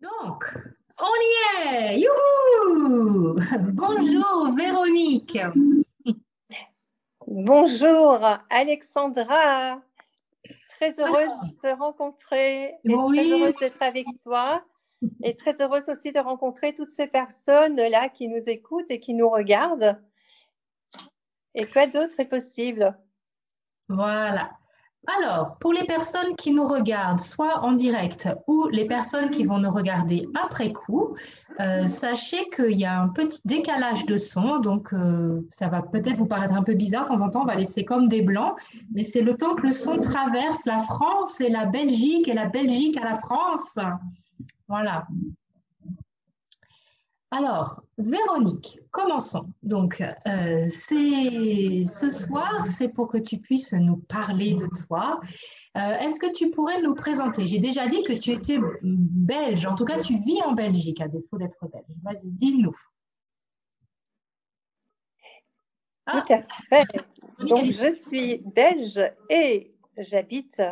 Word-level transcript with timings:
Donc, 0.00 0.44
on 1.00 1.06
y 1.06 1.66
est. 1.66 1.98
Youhou. 1.98 3.36
Bonjour 3.72 4.54
Véronique. 4.56 5.38
Bonjour 7.26 8.24
Alexandra. 8.48 9.82
Très 10.76 11.00
heureuse 11.00 11.32
de 11.42 11.60
te 11.60 11.76
rencontrer 11.76 12.76
et 12.84 12.92
très 12.92 13.30
heureuse 13.30 13.56
d'être 13.56 13.82
avec 13.82 14.06
toi 14.22 14.62
et 15.24 15.34
très 15.34 15.60
heureuse 15.60 15.88
aussi 15.88 16.12
de 16.12 16.20
rencontrer 16.20 16.74
toutes 16.74 16.92
ces 16.92 17.08
personnes-là 17.08 18.08
qui 18.08 18.28
nous 18.28 18.48
écoutent 18.48 18.90
et 18.90 19.00
qui 19.00 19.14
nous 19.14 19.28
regardent. 19.28 20.00
Et 21.56 21.66
quoi 21.66 21.88
d'autre 21.88 22.20
est 22.20 22.28
possible? 22.28 22.96
Voilà. 23.88 24.52
Alors, 25.06 25.56
pour 25.58 25.72
les 25.72 25.84
personnes 25.84 26.34
qui 26.36 26.52
nous 26.52 26.66
regardent, 26.66 27.18
soit 27.18 27.60
en 27.60 27.72
direct 27.72 28.28
ou 28.46 28.68
les 28.68 28.84
personnes 28.84 29.30
qui 29.30 29.44
vont 29.44 29.58
nous 29.58 29.70
regarder 29.70 30.28
après 30.34 30.72
coup, 30.72 31.16
euh, 31.60 31.88
sachez 31.88 32.48
qu'il 32.50 32.78
y 32.78 32.84
a 32.84 33.00
un 33.00 33.08
petit 33.08 33.40
décalage 33.44 34.04
de 34.06 34.18
son, 34.18 34.58
donc 34.58 34.92
euh, 34.92 35.40
ça 35.50 35.68
va 35.68 35.82
peut-être 35.82 36.16
vous 36.16 36.26
paraître 36.26 36.54
un 36.54 36.62
peu 36.62 36.74
bizarre. 36.74 37.04
De 37.04 37.08
temps 37.08 37.22
en 37.22 37.30
temps, 37.30 37.42
on 37.42 37.46
va 37.46 37.54
laisser 37.54 37.84
comme 37.84 38.08
des 38.08 38.22
blancs, 38.22 38.54
mais 38.92 39.04
c'est 39.04 39.22
le 39.22 39.34
temps 39.34 39.54
que 39.54 39.66
le 39.66 39.72
son 39.72 39.98
traverse 39.98 40.66
la 40.66 40.78
France 40.78 41.40
et 41.40 41.48
la 41.48 41.64
Belgique 41.64 42.28
et 42.28 42.34
la 42.34 42.46
Belgique 42.46 42.98
à 42.98 43.04
la 43.04 43.14
France. 43.14 43.78
Voilà. 44.68 45.06
Alors, 47.30 47.82
Véronique, 47.98 48.80
commençons. 48.90 49.52
Donc, 49.62 50.00
euh, 50.00 50.66
ce 50.68 52.10
soir, 52.10 52.64
c'est 52.64 52.88
pour 52.88 53.08
que 53.08 53.18
tu 53.18 53.36
puisses 53.38 53.74
nous 53.74 53.98
parler 53.98 54.54
de 54.54 54.66
toi. 54.86 55.20
Euh, 55.76 55.98
est-ce 55.98 56.18
que 56.18 56.32
tu 56.32 56.50
pourrais 56.50 56.80
nous 56.80 56.94
présenter? 56.94 57.44
J'ai 57.44 57.58
déjà 57.58 57.86
dit 57.86 58.02
que 58.02 58.14
tu 58.14 58.32
étais 58.32 58.58
belge, 58.82 59.66
en 59.66 59.74
tout 59.74 59.84
cas, 59.84 59.98
tu 59.98 60.16
vis 60.16 60.40
en 60.42 60.52
Belgique, 60.52 61.02
à 61.02 61.08
défaut 61.08 61.36
d'être 61.36 61.68
belge. 61.70 61.84
Vas-y, 62.02 62.30
dis-nous. 62.30 62.74
Ah. 66.06 66.22
Tout 66.26 66.32
à 66.32 66.42
fait. 66.70 67.06
Donc, 67.46 67.66
je 67.66 67.90
suis 67.90 68.38
belge 68.54 69.00
et 69.28 69.74
j'habite 69.98 70.62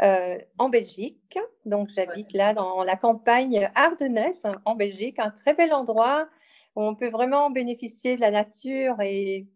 euh, 0.00 0.38
en 0.58 0.68
Belgique. 0.68 1.38
Donc, 1.64 1.88
j'habite 1.94 2.32
là 2.32 2.54
dans 2.54 2.82
la 2.82 2.96
campagne 2.96 3.70
ardennaise 3.74 4.42
en 4.64 4.74
Belgique, 4.74 5.18
un 5.18 5.30
très 5.30 5.54
bel 5.54 5.72
endroit 5.72 6.28
où 6.74 6.82
on 6.82 6.94
peut 6.94 7.10
vraiment 7.10 7.50
bénéficier 7.50 8.16
de 8.16 8.20
la 8.20 8.30
nature 8.30 9.00
et, 9.00 9.46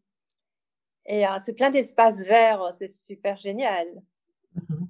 et 1.06 1.26
euh, 1.26 1.38
c'est 1.40 1.54
plein 1.54 1.70
d'espaces 1.70 2.20
verts. 2.20 2.72
C'est 2.78 2.90
super 2.90 3.36
génial. 3.38 3.86
Mhm. 4.54 4.88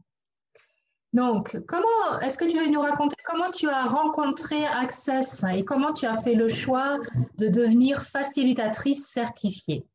Donc, 1.13 1.59
comment 1.67 2.21
est-ce 2.21 2.37
que 2.37 2.45
tu 2.45 2.59
veux 2.59 2.67
nous 2.67 2.81
raconter 2.81 3.17
comment 3.25 3.51
tu 3.51 3.71
as 3.71 3.85
rencontré 3.85 4.67
Access 4.67 5.45
et 5.55 5.65
comment 5.65 5.95
tu 5.95 6.05
as 6.05 6.21
fait 6.21 6.35
le 6.35 6.49
choix 6.49 6.99
de 7.39 7.49
devenir 7.49 8.03
facilitatrice 8.03 9.07
certifiée? 9.07 9.87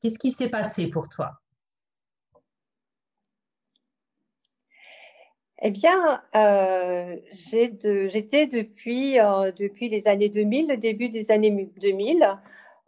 Qu'est-ce 0.00 0.18
qui 0.18 0.32
s'est 0.32 0.48
passé 0.48 0.88
pour 0.88 1.08
toi? 1.08 1.40
Eh 5.62 5.70
bien, 5.70 6.22
euh, 6.34 7.16
j'étais 7.32 8.46
depuis, 8.46 9.20
euh, 9.20 9.52
depuis 9.52 9.90
les 9.90 10.08
années 10.08 10.30
2000, 10.30 10.68
le 10.68 10.76
début 10.78 11.10
des 11.10 11.30
années 11.30 11.68
2000, 11.80 12.38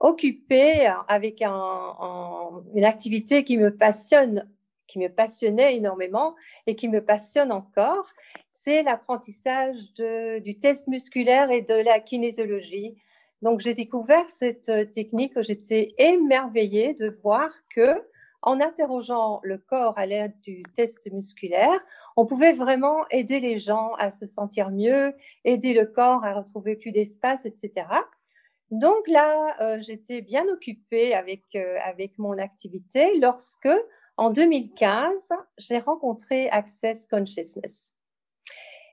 occupée 0.00 0.90
avec 1.06 1.42
une 1.42 2.84
activité 2.84 3.44
qui 3.44 3.58
me 3.58 3.76
passionne, 3.76 4.48
qui 4.88 4.98
me 4.98 5.08
passionnait 5.08 5.76
énormément 5.76 6.34
et 6.66 6.74
qui 6.74 6.88
me 6.88 7.04
passionne 7.04 7.52
encore. 7.52 8.10
C'est 8.48 8.82
l'apprentissage 8.82 9.76
du 10.42 10.58
test 10.58 10.88
musculaire 10.88 11.50
et 11.50 11.60
de 11.60 11.74
la 11.74 12.00
kinésiologie. 12.00 12.94
Donc, 13.42 13.60
j'ai 13.60 13.74
découvert 13.74 14.28
cette 14.30 14.90
technique, 14.92 15.34
j'étais 15.42 15.94
émerveillée 15.98 16.94
de 16.94 17.10
voir 17.22 17.50
que 17.68 18.02
en 18.42 18.60
interrogeant 18.60 19.40
le 19.42 19.58
corps 19.58 19.98
à 19.98 20.06
l'aide 20.06 20.38
du 20.40 20.62
test 20.76 21.10
musculaire, 21.12 21.80
on 22.16 22.26
pouvait 22.26 22.52
vraiment 22.52 23.08
aider 23.10 23.40
les 23.40 23.58
gens 23.58 23.94
à 23.94 24.10
se 24.10 24.26
sentir 24.26 24.70
mieux, 24.70 25.14
aider 25.44 25.72
le 25.72 25.86
corps 25.86 26.24
à 26.24 26.34
retrouver 26.34 26.76
plus 26.76 26.92
d'espace, 26.92 27.46
etc. 27.46 27.86
Donc 28.70 29.06
là, 29.06 29.56
euh, 29.60 29.78
j'étais 29.80 30.22
bien 30.22 30.48
occupée 30.48 31.14
avec, 31.14 31.44
euh, 31.54 31.78
avec 31.84 32.18
mon 32.18 32.32
activité 32.32 33.18
lorsque, 33.18 33.68
en 34.16 34.30
2015, 34.30 35.32
j'ai 35.58 35.78
rencontré 35.78 36.48
Access 36.50 37.06
Consciousness. 37.06 37.94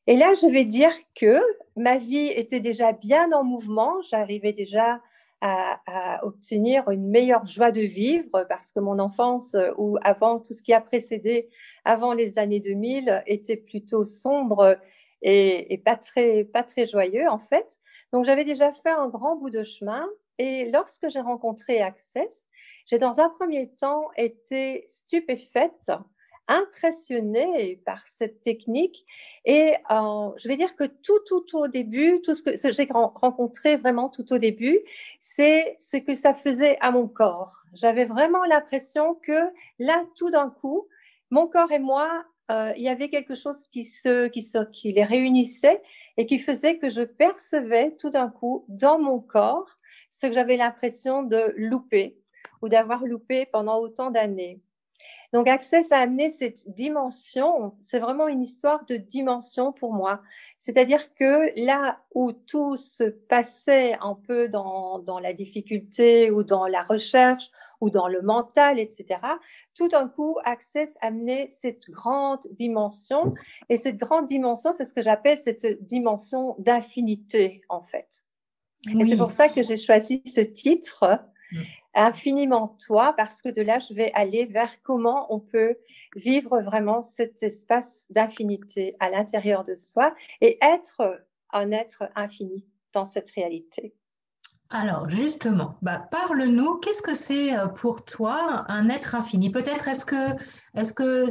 Et 0.07 0.17
là, 0.17 0.33
je 0.33 0.47
vais 0.47 0.65
dire 0.65 0.91
que 1.15 1.39
ma 1.75 1.97
vie 1.97 2.27
était 2.27 2.59
déjà 2.59 2.91
bien 2.91 3.31
en 3.31 3.43
mouvement, 3.43 4.01
j'arrivais 4.01 4.53
déjà 4.53 4.99
à, 5.41 6.19
obtenir 6.23 6.89
une 6.89 7.09
meilleure 7.09 7.47
joie 7.47 7.71
de 7.71 7.81
vivre 7.81 8.45
parce 8.49 8.71
que 8.71 8.79
mon 8.79 8.99
enfance 8.99 9.55
euh, 9.55 9.71
ou 9.77 9.97
avant 10.03 10.37
tout 10.39 10.53
ce 10.53 10.61
qui 10.61 10.73
a 10.73 10.81
précédé, 10.81 11.49
avant 11.85 12.13
les 12.13 12.37
années 12.37 12.59
2000, 12.59 13.23
était 13.25 13.55
plutôt 13.55 14.03
sombre 14.05 14.77
et, 15.21 15.81
pas, 15.85 15.95
très, 15.95 16.43
pas 16.43 16.63
très 16.63 16.85
joyeux 16.85 17.27
en 17.29 17.39
fait. 17.39 17.79
Donc 18.11 18.25
j'avais 18.25 18.43
déjà 18.43 18.71
fait 18.71 18.89
un 18.89 19.07
grand 19.07 19.35
bout 19.37 19.49
de 19.49 19.63
chemin 19.63 20.07
et 20.37 20.71
lorsque 20.71 21.09
j'ai 21.09 21.21
rencontré 21.21 21.81
Access, 21.81 22.47
j'ai 22.85 22.97
dans 22.97 23.19
un 23.21 23.29
premier 23.29 23.69
temps 23.79 24.09
été 24.17 24.83
stupéfaite 24.87 25.91
impressionnée 26.49 27.79
par 27.85 28.05
cette 28.07 28.41
technique. 28.41 29.05
Et 29.45 29.75
euh, 29.91 30.29
je 30.37 30.47
vais 30.49 30.57
dire 30.57 30.75
que 30.75 30.83
tout, 30.83 31.19
tout, 31.25 31.57
au 31.57 31.67
début, 31.67 32.19
tout 32.23 32.33
ce 32.33 32.43
que 32.43 32.71
j'ai 32.71 32.87
rencontré 32.91 33.77
vraiment 33.77 34.09
tout 34.09 34.33
au 34.33 34.37
début, 34.37 34.79
c'est 35.19 35.77
ce 35.79 35.97
que 35.97 36.15
ça 36.15 36.33
faisait 36.33 36.77
à 36.81 36.91
mon 36.91 37.07
corps. 37.07 37.63
J'avais 37.73 38.05
vraiment 38.05 38.43
l'impression 38.45 39.15
que 39.15 39.51
là, 39.77 40.03
tout 40.17 40.31
d'un 40.31 40.49
coup, 40.49 40.87
mon 41.29 41.47
corps 41.47 41.71
et 41.71 41.79
moi, 41.79 42.25
euh, 42.51 42.73
il 42.75 42.83
y 42.83 42.89
avait 42.89 43.09
quelque 43.09 43.35
chose 43.35 43.59
qui, 43.71 43.85
se, 43.85 44.27
qui, 44.27 44.41
se, 44.41 44.65
qui 44.71 44.91
les 44.91 45.03
réunissait 45.03 45.81
et 46.17 46.25
qui 46.25 46.39
faisait 46.39 46.77
que 46.77 46.89
je 46.89 47.03
percevais 47.03 47.95
tout 47.99 48.09
d'un 48.09 48.29
coup 48.29 48.65
dans 48.67 48.99
mon 48.99 49.19
corps 49.19 49.77
ce 50.09 50.27
que 50.27 50.33
j'avais 50.33 50.57
l'impression 50.57 51.21
de 51.21 51.53
louper 51.55 52.17
ou 52.63 52.69
d'avoir 52.69 53.05
loupé 53.05 53.45
pendant 53.45 53.79
autant 53.79 54.09
d'années. 54.09 54.59
Donc, 55.31 55.47
Access 55.47 55.91
a 55.91 55.97
amené 55.97 56.29
cette 56.29 56.69
dimension. 56.69 57.75
C'est 57.81 57.99
vraiment 57.99 58.27
une 58.27 58.41
histoire 58.41 58.85
de 58.85 58.95
dimension 58.95 59.71
pour 59.71 59.93
moi. 59.93 60.21
C'est-à-dire 60.59 61.13
que 61.13 61.51
là 61.63 61.99
où 62.15 62.31
tout 62.31 62.75
se 62.75 63.03
passait 63.03 63.95
un 64.01 64.15
peu 64.15 64.49
dans, 64.49 64.99
dans 64.99 65.19
la 65.19 65.33
difficulté 65.33 66.31
ou 66.31 66.43
dans 66.43 66.65
la 66.65 66.81
recherche 66.81 67.51
ou 67.81 67.89
dans 67.89 68.07
le 68.07 68.21
mental, 68.21 68.79
etc., 68.79 69.19
tout 69.75 69.87
d'un 69.87 70.07
coup, 70.07 70.37
Access 70.43 70.97
a 71.01 71.07
amené 71.07 71.49
cette 71.49 71.89
grande 71.89 72.41
dimension. 72.51 73.31
Et 73.69 73.77
cette 73.77 73.97
grande 73.97 74.27
dimension, 74.27 74.73
c'est 74.73 74.85
ce 74.85 74.93
que 74.93 75.01
j'appelle 75.01 75.37
cette 75.37 75.65
dimension 75.83 76.55
d'infinité, 76.59 77.61
en 77.69 77.83
fait. 77.83 78.25
Et 78.87 79.03
c'est 79.03 79.17
pour 79.17 79.31
ça 79.31 79.49
que 79.49 79.61
j'ai 79.61 79.77
choisi 79.77 80.21
ce 80.25 80.41
titre. 80.41 81.19
Infiniment 82.01 82.77
toi 82.85 83.13
parce 83.17 83.41
que 83.41 83.49
de 83.49 83.61
là, 83.61 83.79
je 83.79 83.93
vais 83.93 84.13
aller 84.13 84.45
vers 84.45 84.81
comment 84.83 85.27
on 85.33 85.41
peut 85.41 85.75
vivre 86.15 86.61
vraiment 86.61 87.01
cet 87.01 87.43
espace 87.43 88.05
d'infinité 88.09 88.95
à 89.01 89.09
l'intérieur 89.09 89.65
de 89.65 89.75
soi 89.75 90.15
et 90.39 90.57
être 90.61 91.25
un 91.51 91.71
être 91.71 92.03
infini 92.15 92.65
dans 92.93 93.03
cette 93.03 93.29
réalité. 93.31 93.93
Alors 94.69 95.09
justement, 95.09 95.75
bah, 95.81 96.07
parle-nous, 96.09 96.77
qu'est-ce 96.77 97.01
que 97.01 97.15
c'est 97.15 97.53
euh, 97.57 97.67
pour 97.67 98.05
toi 98.05 98.63
un 98.69 98.87
être 98.87 99.15
infini? 99.15 99.51
Peut-être 99.51 99.89
est-ce 99.89 100.05
que, 100.05 100.37
est-ce 100.75 100.93
que 100.93 101.25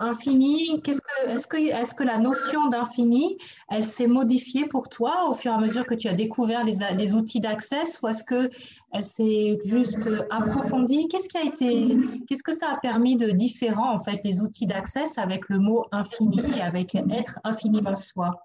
infini, 0.00 0.80
que, 0.82 0.90
est-ce 0.90 1.94
que, 1.94 2.02
la 2.02 2.18
notion 2.18 2.66
d'infini, 2.66 3.38
elle 3.68 3.84
s'est 3.84 4.06
modifiée 4.06 4.66
pour 4.66 4.88
toi 4.88 5.28
au 5.28 5.34
fur 5.34 5.52
et 5.52 5.54
à 5.54 5.58
mesure 5.58 5.84
que 5.86 5.94
tu 5.94 6.08
as 6.08 6.14
découvert 6.14 6.64
les, 6.64 6.78
les 6.96 7.14
outils 7.14 7.40
d'accès, 7.40 7.82
ou 8.02 8.08
est-ce 8.08 8.24
que 8.24 8.50
elle 8.92 9.04
s'est 9.04 9.58
juste 9.64 10.08
approfondie? 10.30 11.06
Qu'est-ce 11.08 11.28
qui 11.28 11.38
a 11.38 11.44
été, 11.44 11.96
qu'est-ce 12.26 12.42
que 12.42 12.52
ça 12.52 12.72
a 12.72 12.76
permis 12.78 13.16
de 13.16 13.30
différent 13.30 13.92
en 13.94 13.98
fait 13.98 14.20
les 14.24 14.42
outils 14.42 14.66
d'accès 14.66 15.04
avec 15.16 15.48
le 15.48 15.58
mot 15.58 15.86
infini 15.92 16.40
et 16.56 16.62
avec 16.62 16.94
être 16.94 17.38
infiniment 17.44 17.94
soi? 17.94 18.44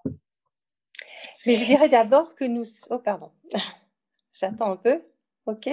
Mais 1.46 1.56
je 1.56 1.64
dirais 1.64 1.88
d'abord 1.88 2.34
que 2.34 2.44
nous, 2.44 2.64
oh 2.90 2.98
pardon, 2.98 3.30
j'attends 4.34 4.72
un 4.72 4.76
peu. 4.76 5.00
OK. 5.46 5.68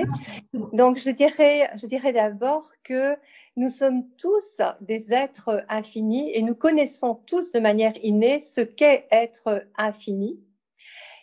Donc, 0.71 0.97
je 0.97 1.09
dirais, 1.09 1.69
je 1.75 1.87
dirais 1.87 2.13
d'abord 2.13 2.71
que 2.83 3.17
nous 3.55 3.69
sommes 3.69 4.07
tous 4.17 4.61
des 4.81 5.13
êtres 5.13 5.63
infinis 5.69 6.31
et 6.33 6.41
nous 6.41 6.55
connaissons 6.55 7.15
tous 7.27 7.51
de 7.51 7.59
manière 7.59 7.93
innée 8.03 8.39
ce 8.39 8.61
qu'est 8.61 9.07
être 9.11 9.65
infini. 9.77 10.39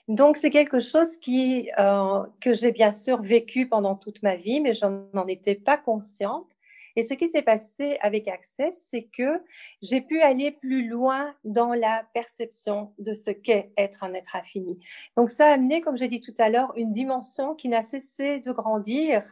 Donc, 0.09 0.37
c'est 0.37 0.51
quelque 0.51 0.81
chose 0.81 1.17
qui, 1.19 1.71
euh, 1.79 2.25
que 2.41 2.53
j'ai 2.53 2.73
bien 2.73 2.93
sûr 2.93 3.23
vécu 3.23 3.69
pendant 3.69 3.95
toute 3.95 4.23
ma 4.23 4.37
vie, 4.37 4.61
mais 4.61 4.73
je 4.73 4.87
n'en 5.13 5.27
étais 5.29 5.55
pas 5.55 5.77
consciente. 5.77 6.49
Et 6.97 7.03
ce 7.03 7.15
qui 7.15 7.29
s'est 7.29 7.43
passé 7.43 7.97
avec 8.01 8.27
Access, 8.27 8.89
c'est 8.91 9.05
que 9.05 9.43
j'ai 9.83 10.01
pu 10.01 10.21
aller 10.21 10.51
plus 10.51 10.89
loin 10.89 11.33
dans 11.45 11.73
la 11.73 12.05
perception 12.13 12.93
de 12.99 13.15
ce 13.15 13.31
qu'est 13.31 13.71
être 13.77 14.03
un 14.03 14.13
être 14.13 14.35
infini. 14.35 14.81
Donc 15.17 15.31
ça 15.31 15.47
a 15.47 15.53
amené, 15.53 15.81
comme 15.81 15.97
j'ai 15.97 16.09
dit 16.09 16.21
tout 16.21 16.35
à 16.39 16.49
l'heure, 16.49 16.73
une 16.77 16.93
dimension 16.93 17.55
qui 17.55 17.69
n'a 17.69 17.85
cessé 17.85 18.41
de 18.41 18.51
grandir 18.51 19.23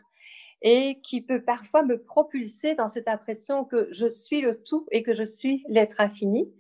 et 0.63 1.01
qui 1.03 1.21
peut 1.21 1.43
parfois 1.43 1.83
me 1.83 2.03
propulser 2.03 2.75
dans 2.75 2.89
cette 2.89 3.09
impression 3.09 3.65
que 3.65 3.89
je 3.93 4.07
suis 4.07 4.41
le 4.41 4.63
tout 4.63 4.87
et 4.91 5.03
que 5.03 5.15
je 5.15 5.25
suis 5.25 5.65
l'être 5.69 6.01
infini. 6.01 6.53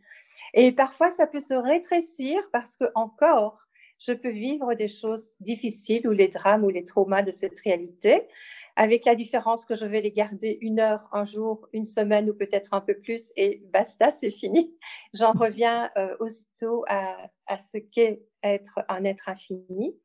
Et 0.54 0.72
parfois, 0.72 1.10
ça 1.10 1.26
peut 1.26 1.40
se 1.40 1.54
rétrécir 1.54 2.40
parce 2.52 2.76
que 2.76 2.84
encore, 2.94 3.66
je 3.98 4.12
peux 4.12 4.30
vivre 4.30 4.74
des 4.74 4.88
choses 4.88 5.32
difficiles 5.40 6.06
ou 6.06 6.12
les 6.12 6.28
drames 6.28 6.64
ou 6.64 6.70
les 6.70 6.84
traumas 6.84 7.22
de 7.22 7.32
cette 7.32 7.58
réalité, 7.58 8.22
avec 8.76 9.04
la 9.04 9.16
différence 9.16 9.64
que 9.64 9.74
je 9.74 9.84
vais 9.84 10.00
les 10.00 10.12
garder 10.12 10.56
une 10.60 10.78
heure, 10.78 11.08
un 11.12 11.24
jour, 11.24 11.68
une 11.72 11.84
semaine 11.84 12.30
ou 12.30 12.34
peut-être 12.34 12.72
un 12.74 12.80
peu 12.80 12.94
plus 12.94 13.32
et 13.36 13.60
basta, 13.72 14.12
c'est 14.12 14.30
fini. 14.30 14.72
J'en 15.14 15.32
reviens 15.32 15.90
euh, 15.96 16.16
aussitôt 16.20 16.84
à, 16.86 17.16
à 17.48 17.60
ce 17.60 17.78
qu'est 17.78 18.22
être 18.44 18.78
un 18.88 19.04
être 19.04 19.28
infini. 19.28 19.96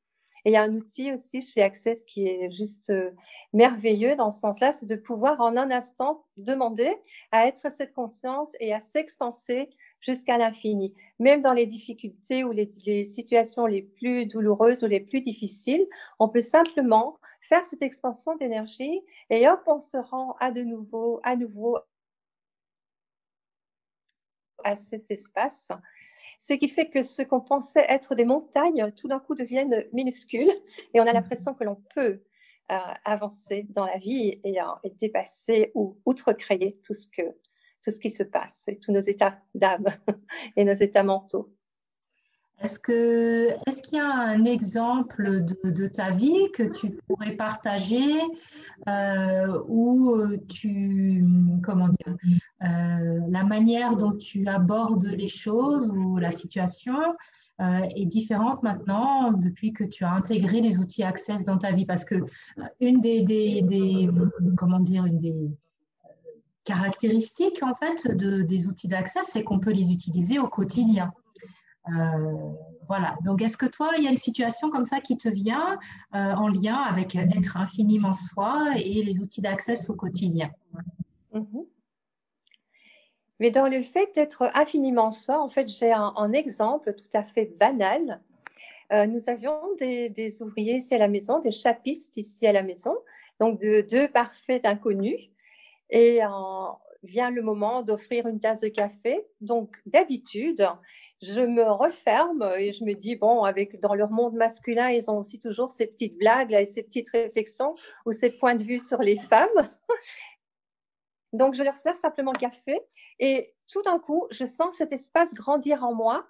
Et 0.46 0.50
il 0.50 0.54
y 0.54 0.58
a 0.58 0.64
un 0.64 0.76
outil 0.76 1.12
aussi 1.14 1.42
chez 1.42 1.62
Access 1.62 2.04
qui 2.04 2.28
est 2.28 2.52
juste 2.52 2.90
euh, 2.90 3.12
merveilleux 3.54 4.16
dans 4.16 4.30
ce 4.30 4.42
sens-là, 4.42 4.74
c'est 4.74 4.86
de 4.86 4.96
pouvoir 4.96 5.40
en 5.40 5.56
un 5.56 5.72
instant 5.72 6.26
demander 6.36 6.94
à 7.32 7.48
être 7.48 7.72
cette 7.72 7.94
conscience 7.94 8.52
et 8.60 8.74
à 8.74 8.82
s'expanser 8.82 9.70
jusqu'à 10.02 10.38
l'infini. 10.38 10.94
Même 11.20 11.42
dans 11.42 11.54
les 11.54 11.66
difficultés 11.66 12.44
ou 12.44 12.52
les, 12.52 12.70
les, 12.86 13.06
situations 13.06 13.66
les 13.66 13.84
plus 13.84 14.26
douloureuses 14.26 14.84
ou 14.84 14.88
les 14.88 15.00
plus 15.00 15.22
difficiles, 15.22 15.88
on 16.20 16.28
peut 16.28 16.42
simplement 16.42 17.20
faire 17.42 17.64
cette 17.64 17.82
expansion 17.82 18.36
d'énergie 18.36 19.02
et 19.30 19.48
hop, 19.48 19.62
on 19.68 19.80
se 19.80 19.98
rend 19.98 20.36
à 20.40 20.52
de 20.52 20.62
nouveau, 20.62 21.22
à 21.24 21.36
nouveau 21.38 21.78
à 24.64 24.76
cet 24.76 25.12
espace 25.12 25.70
ce 26.46 26.54
qui 26.56 26.68
fait 26.68 26.90
que 26.90 27.04
ce 27.04 27.22
qu'on 27.22 27.40
pensait 27.40 27.86
être 27.88 28.16
des 28.16 28.26
montagnes, 28.26 28.92
tout 28.98 29.08
d'un 29.08 29.20
coup 29.20 29.34
deviennent 29.34 29.86
minuscules 29.94 30.52
et 30.94 31.00
on 31.00 31.08
a 31.08 31.14
l'impression 31.14 31.54
que 31.54 31.64
l'on 31.64 31.82
peut 31.96 32.22
euh, 32.70 32.78
avancer 33.06 33.66
dans 33.70 33.86
la 33.86 33.98
vie 33.98 34.42
et, 34.44 34.60
euh, 34.60 34.90
dépasser 35.00 35.72
ou 35.74 36.02
outrecréer 36.06 36.82
tout 36.86 36.94
tout 37.16 37.92
ce 37.92 38.00
qui 38.00 38.10
se 38.10 38.24
passe 38.24 38.66
et 38.68 38.78
tous 38.78 38.92
nos 38.92 39.00
états 39.00 39.40
d'âme 39.56 39.86
et 40.58 40.66
nos 40.66 40.74
états 40.74 41.04
mentaux. 41.04 41.54
Est-ce 42.64 42.80
qu'il 42.80 43.98
y 43.98 44.02
a 44.02 44.10
un 44.10 44.46
exemple 44.46 45.44
de, 45.44 45.88
ta 45.88 46.12
vie 46.12 46.50
que 46.54 46.64
tu 46.64 46.92
pourrais 47.08 47.36
partager 47.36 48.22
euh, 48.88 49.62
où 49.68 50.16
tu 50.48 51.26
comment 51.62 51.90
dire 51.90 52.16
euh, 52.64 53.20
la 53.28 53.44
manière 53.44 53.98
dont 53.98 54.14
tu 54.14 54.48
abordes 54.48 55.06
les 55.06 55.28
choses 55.28 55.90
ou 55.90 56.18
la 56.18 56.32
situation 56.32 56.96
euh, 57.62 57.86
est 57.96 58.06
différente 58.06 58.64
maintenant 58.64 59.32
depuis 59.32 59.74
que 59.74 59.84
tu 59.84 60.06
as 60.06 60.12
intégré 60.12 60.60
les 60.62 60.80
outils 60.80 61.04
Access 61.04 61.46
dans 61.46 61.58
ta 61.58 61.72
vie? 61.72 61.86
Parce 61.86 62.06
que 62.06 62.16
euh, 62.16 62.64
une 62.80 63.00
des, 63.00 63.22
des, 63.22 64.10
caractéristiques 66.64 67.62
en 67.62 67.74
fait 67.74 68.08
de, 68.16 68.42
des 68.42 68.70
outils 68.70 68.88
d'Access 68.88 69.32
c'est 69.34 69.44
qu'on 69.44 69.60
peut 69.60 69.72
les 69.72 69.92
utiliser 69.92 70.40
au 70.40 70.48
quotidien. 70.48 71.12
Euh, 71.90 72.54
voilà. 72.88 73.16
Donc, 73.24 73.42
est-ce 73.42 73.58
que 73.58 73.66
toi, 73.66 73.92
il 73.98 74.04
y 74.04 74.08
a 74.08 74.10
une 74.10 74.18
situation 74.18 74.70
comme 74.70 74.86
ça 74.86 75.02
qui 75.02 75.18
te 75.18 75.30
vient 75.30 75.80
euh, 76.14 76.34
en 76.34 76.48
lien 76.48 76.76
avec 76.76 77.16
être 77.16 77.58
infiniment 77.58 78.14
soi 78.14 78.74
et 78.78 79.04
les 79.04 79.20
outils 79.20 79.42
d'accès 79.42 79.90
au 79.90 79.96
quotidien? 79.96 80.52
Mm-hmm. 81.34 81.66
Mais 83.40 83.52
dans 83.52 83.68
le 83.68 83.82
fait 83.82 84.14
d'être 84.16 84.50
infiniment 84.54 85.12
soi, 85.12 85.42
en 85.42 85.50
fait, 85.50 85.68
j'ai 85.68 85.92
un, 85.92 86.34
exemple 86.34 86.94
tout 86.94 87.10
à 87.18 87.24
fait 87.24 87.58
banal. 87.58 88.22
Euh, 88.92 89.06
nous 89.06 89.22
avions 89.28 89.60
des, 89.80 90.42
ouvriers 90.42 90.78
ici 90.78 90.94
à 90.96 91.00
la 91.00 91.08
maison, 91.08 91.40
des 91.40 91.52
chapistes 91.52 92.16
ici 92.18 92.46
à 92.48 92.54
la 92.54 92.64
maison, 92.64 92.96
donc 93.40 93.60
de 93.60 93.82
deux 93.90 94.08
parfaits 94.08 94.66
inconnus. 94.66 95.20
Et 95.90 96.22
vient 97.04 97.30
le 97.30 97.42
moment 97.42 97.84
d'offrir 97.84 98.28
une 98.28 98.40
tasse 98.40 98.62
de 98.62 98.70
café. 98.70 99.26
Donc, 99.42 99.76
d'habitude, 99.86 100.68
je 101.24 101.40
me 101.40 101.64
referme 101.64 102.54
et 102.58 102.74
je 102.74 102.84
me 102.84 102.94
dis, 102.94 103.16
bon, 103.16 103.44
avec, 103.44 103.80
dans 103.80 103.96
leur 103.96 104.12
monde 104.12 104.34
masculin, 104.34 104.90
ils 104.90 105.10
ont 105.10 105.18
aussi 105.20 105.40
toujours 105.40 105.72
ces 105.72 105.88
petites 105.88 106.18
blagues 106.18 106.52
et 106.52 106.66
ces 106.66 106.84
petites 106.84 107.10
réflexions 107.10 107.76
ou 108.06 108.12
ces 108.12 108.30
points 108.30 108.56
de 108.56 108.64
vue 108.64 108.80
sur 108.80 109.00
les 109.00 109.18
femmes. 109.18 109.50
Donc, 111.34 111.56
je 111.56 111.64
leur 111.64 111.76
sers 111.76 111.96
simplement 111.96 112.34
le 112.34 112.40
café 112.40 112.80
et 113.20 113.56
tout 113.72 113.82
d'un 113.84 114.00
coup, 114.00 114.28
je 114.32 114.46
sens 114.46 114.76
cet 114.76 114.92
espace 114.92 115.34
grandir 115.34 115.84
en 115.84 115.94
moi 115.94 116.28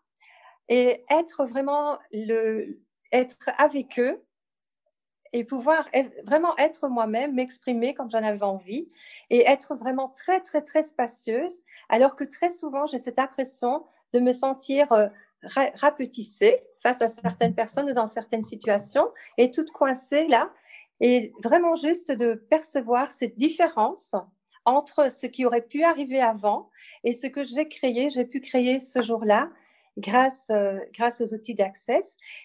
et 0.70 1.04
être 1.10 1.46
vraiment 1.46 1.98
le, 2.12 2.80
être 3.12 3.50
avec 3.58 4.00
eux 4.00 4.24
et 5.34 5.44
pouvoir 5.44 5.90
vraiment 6.26 6.56
être 6.58 6.88
moi-même, 6.88 7.34
m'exprimer 7.34 7.96
comme 7.96 8.12
j'en 8.12 8.24
avais 8.24 8.44
envie 8.44 8.88
et 9.32 9.42
être 9.48 9.76
vraiment 9.76 10.10
très, 10.10 10.40
très, 10.42 10.62
très 10.62 10.84
spacieuse, 10.84 11.64
alors 11.94 12.16
que 12.16 12.24
très 12.24 12.50
souvent, 12.50 12.88
j'ai 12.88 12.98
cette 12.98 13.20
impression 13.20 13.86
de 14.14 14.20
me 14.20 14.34
sentir 14.34 14.92
euh, 14.94 15.10
rapetissée 15.76 16.64
face 16.82 17.04
à 17.04 17.08
certaines 17.08 17.54
personnes 17.54 17.88
ou 17.88 17.94
dans 17.94 18.08
certaines 18.08 18.42
situations 18.42 19.08
et 19.38 19.52
toute 19.52 19.70
coincée 19.70 20.26
là. 20.28 20.50
Et 21.02 21.34
vraiment 21.44 21.76
juste 21.76 22.12
de 22.12 22.34
percevoir 22.34 23.12
cette 23.12 23.38
différence 23.38 24.16
entre 24.66 25.12
ce 25.12 25.28
qui 25.28 25.46
aurait 25.46 25.62
pu 25.62 25.84
arriver 25.84 26.20
avant 26.20 26.72
et 27.04 27.14
ce 27.14 27.28
que 27.28 27.44
j'ai 27.44 27.68
créé, 27.68 28.10
j'ai 28.10 28.26
pu 28.26 28.42
créer 28.42 28.80
ce 28.80 29.04
jour-là 29.04 29.52
grâce, 30.00 30.50
euh, 30.50 30.80
grâce 30.96 31.22
aux 31.22 31.32
outils 31.36 31.54
d'accès. 31.54 32.00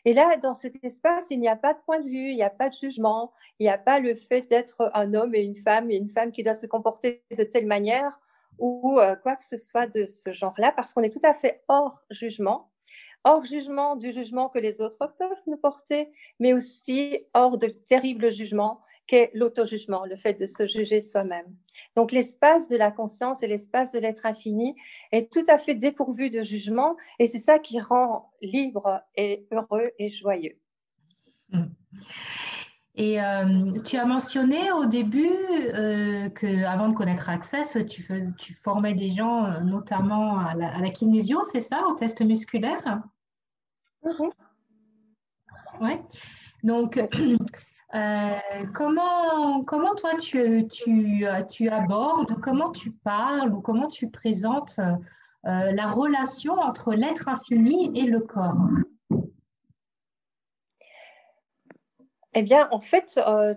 Et 0.04 0.12
là, 0.12 0.36
dans 0.42 0.54
cet 0.54 0.74
espace, 0.84 1.28
il 1.30 1.40
n'y 1.40 1.48
a 1.48 1.56
pas 1.56 1.72
de 1.72 1.78
point 1.86 2.00
de 2.00 2.06
vue, 2.06 2.32
il 2.32 2.36
n'y 2.36 2.42
a 2.42 2.50
pas 2.50 2.68
de 2.68 2.74
jugement, 2.74 3.32
il 3.60 3.62
n'y 3.62 3.70
a 3.70 3.78
pas 3.78 3.98
le 3.98 4.14
fait 4.14 4.42
d'être 4.42 4.90
un 4.92 5.14
homme 5.14 5.34
et 5.34 5.40
une 5.40 5.56
femme 5.56 5.90
et 5.90 5.96
une 5.96 6.10
femme 6.10 6.32
qui 6.32 6.42
doit 6.42 6.54
se 6.54 6.66
comporter 6.66 7.22
de 7.34 7.44
telle 7.44 7.66
manière 7.66 8.20
ou 8.58 8.98
euh, 8.98 9.16
quoi 9.16 9.36
que 9.36 9.44
ce 9.44 9.56
soit 9.56 9.86
de 9.86 10.06
ce 10.06 10.32
genre-là, 10.32 10.72
parce 10.72 10.92
qu'on 10.92 11.02
est 11.02 11.10
tout 11.10 11.24
à 11.24 11.34
fait 11.34 11.62
hors 11.68 12.02
jugement, 12.10 12.70
hors 13.24 13.44
jugement 13.44 13.96
du 13.96 14.12
jugement 14.12 14.48
que 14.48 14.58
les 14.58 14.80
autres 14.80 15.12
peuvent 15.18 15.42
nous 15.46 15.56
porter, 15.56 16.10
mais 16.38 16.52
aussi 16.52 17.20
hors 17.34 17.58
de 17.58 17.68
terribles 17.68 18.30
jugements 18.30 18.80
qu'est 19.06 19.30
l'auto-jugement, 19.34 20.04
le 20.04 20.16
fait 20.16 20.34
de 20.34 20.46
se 20.46 20.66
juger 20.66 21.00
soi-même. 21.00 21.46
Donc 21.96 22.12
l'espace 22.12 22.68
de 22.68 22.76
la 22.76 22.90
conscience 22.90 23.42
et 23.42 23.46
l'espace 23.46 23.90
de 23.92 23.98
l'être 23.98 24.26
infini 24.26 24.76
est 25.12 25.32
tout 25.32 25.44
à 25.48 25.58
fait 25.58 25.74
dépourvu 25.74 26.30
de 26.30 26.42
jugement 26.42 26.96
et 27.18 27.26
c'est 27.26 27.40
ça 27.40 27.58
qui 27.58 27.80
rend 27.80 28.30
libre 28.42 29.00
et 29.16 29.46
heureux 29.50 29.90
et 29.98 30.10
joyeux. 30.10 30.58
Mmh. 31.50 31.64
Et 32.98 33.22
euh, 33.22 33.80
tu 33.84 33.96
as 33.96 34.04
mentionné 34.04 34.72
au 34.72 34.84
début 34.84 35.30
euh, 35.30 36.28
que 36.30 36.64
avant 36.64 36.88
de 36.88 36.94
connaître 36.94 37.30
Access, 37.30 37.78
tu, 37.88 38.04
tu 38.36 38.54
formais 38.54 38.92
des 38.92 39.10
gens 39.10 39.44
euh, 39.44 39.60
notamment 39.60 40.36
à 40.36 40.54
la, 40.56 40.90
kinésio, 40.90 41.44
c'est 41.52 41.60
ça, 41.60 41.84
au 41.86 41.94
test 41.94 42.20
musculaire? 42.22 43.00
Oui. 44.02 44.26
Ouais. 45.80 46.02
Donc, 46.64 47.00
comment, 48.74 49.62
comment 49.62 49.94
toi 49.94 50.16
tu, 50.16 50.66
tu, 50.66 51.24
tu 51.48 51.68
abordes, 51.68 52.32
ou 52.32 52.40
comment 52.40 52.72
tu 52.72 52.90
parles, 52.90 53.54
ou 53.54 53.60
comment 53.60 53.86
tu 53.86 54.10
présentes 54.10 54.80
la 55.44 55.86
relation 55.86 56.54
entre 56.54 56.94
l'être 56.94 57.28
infini 57.28 57.96
et 57.96 58.06
le 58.06 58.18
corps? 58.18 58.58
Eh 62.34 62.42
bien, 62.42 62.68
en 62.72 62.80
fait, 62.80 63.18
euh, 63.26 63.54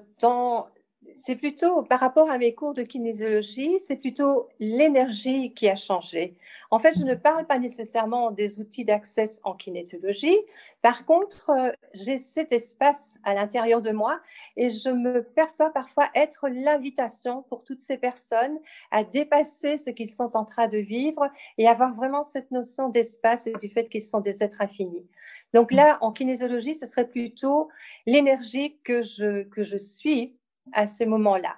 c'est 1.18 1.36
plutôt 1.36 1.84
par 1.84 2.00
rapport 2.00 2.30
à 2.30 2.38
mes 2.38 2.54
cours 2.54 2.74
de 2.74 2.84
kinésiologie, 2.84 3.80
c'est 3.80 3.96
plutôt 3.96 4.50
l'énergie 4.60 5.54
qui 5.54 5.68
a 5.70 5.76
changé. 5.76 6.36
En 6.70 6.80
fait, 6.80 6.98
je 6.98 7.04
ne 7.04 7.16
parle 7.16 7.46
pas 7.46 7.60
nécessairement 7.60 8.32
des 8.32 8.60
outils 8.60 8.86
d'accès 8.86 9.26
en 9.44 9.54
kinésiologie. 9.54 10.38
Par 10.82 11.06
contre, 11.06 11.50
euh, 11.50 11.72
j'ai 11.94 12.18
cet 12.18 12.52
espace 12.52 13.14
à 13.24 13.34
l'intérieur 13.34 13.82
de 13.82 13.92
moi 13.92 14.20
et 14.56 14.70
je 14.70 14.90
me 14.90 15.22
perçois 15.22 15.70
parfois 15.72 16.10
être 16.16 16.48
l'invitation 16.48 17.44
pour 17.50 17.64
toutes 17.64 17.82
ces 17.82 17.98
personnes 17.98 18.58
à 18.90 19.04
dépasser 19.04 19.78
ce 19.78 19.90
qu'ils 19.90 20.12
sont 20.12 20.36
en 20.36 20.46
train 20.46 20.68
de 20.68 20.78
vivre 20.78 21.30
et 21.58 21.68
avoir 21.68 21.94
vraiment 21.94 22.24
cette 22.24 22.52
notion 22.52 22.90
d'espace 22.90 23.48
et 23.48 23.54
du 23.54 23.68
fait 23.68 23.90
qu'ils 23.90 24.04
sont 24.04 24.22
des 24.22 24.42
êtres 24.42 24.62
infinis. 24.62 25.06
Donc 25.54 25.72
là, 25.72 25.98
en 26.02 26.12
kinésiologie, 26.12 26.76
ce 26.76 26.88
serait 26.88 27.08
plutôt 27.08 27.70
l'énergie 28.06 28.78
que 28.84 29.02
je, 29.02 29.44
que 29.44 29.64
je 29.64 29.78
suis 29.78 30.36
à 30.74 30.88
ces 30.88 31.06
moments-là. 31.06 31.58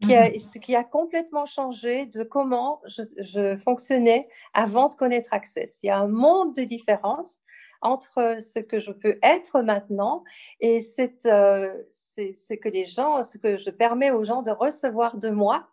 Qui 0.00 0.14
a, 0.14 0.30
mhm. 0.30 0.38
ce 0.38 0.58
qui 0.58 0.74
a 0.74 0.82
complètement 0.82 1.44
changé 1.44 2.06
de 2.06 2.22
comment 2.22 2.80
je, 2.86 3.02
je, 3.18 3.54
fonctionnais 3.58 4.26
avant 4.54 4.88
de 4.88 4.94
connaître 4.94 5.28
Access. 5.30 5.80
Il 5.82 5.88
y 5.88 5.90
a 5.90 5.98
un 5.98 6.08
monde 6.08 6.54
de 6.56 6.62
différence 6.62 7.42
entre 7.80 8.38
ce 8.40 8.58
que 8.58 8.80
je 8.80 8.92
peux 8.92 9.18
être 9.22 9.60
maintenant 9.62 10.24
et 10.60 10.78
euh, 11.26 11.82
ce 11.90 12.54
que 12.54 12.68
les 12.68 12.86
gens, 12.86 13.22
ce 13.24 13.38
que 13.38 13.56
je 13.56 13.70
permets 13.70 14.10
aux 14.10 14.24
gens 14.24 14.42
de 14.42 14.50
recevoir 14.50 15.16
de 15.18 15.30
moi, 15.30 15.68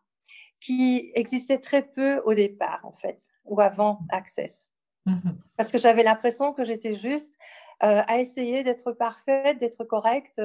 qui 0.60 1.12
existait 1.16 1.60
très 1.60 1.84
peu 1.84 2.22
au 2.26 2.34
départ, 2.34 2.82
en 2.84 2.92
fait, 2.92 3.28
ou 3.46 3.62
avant 3.62 4.00
Access. 4.10 4.68
Mhm. 5.06 5.38
Parce 5.58 5.72
que 5.72 5.78
j'avais 5.78 6.04
l'impression 6.04 6.54
que 6.54 6.64
j'étais 6.64 6.96
juste 6.96 7.36
euh, 7.84 8.02
à 8.08 8.20
essayer 8.20 8.64
d'être 8.64 8.92
parfaite, 8.92 9.60
d'être 9.60 9.84
correcte, 9.84 10.42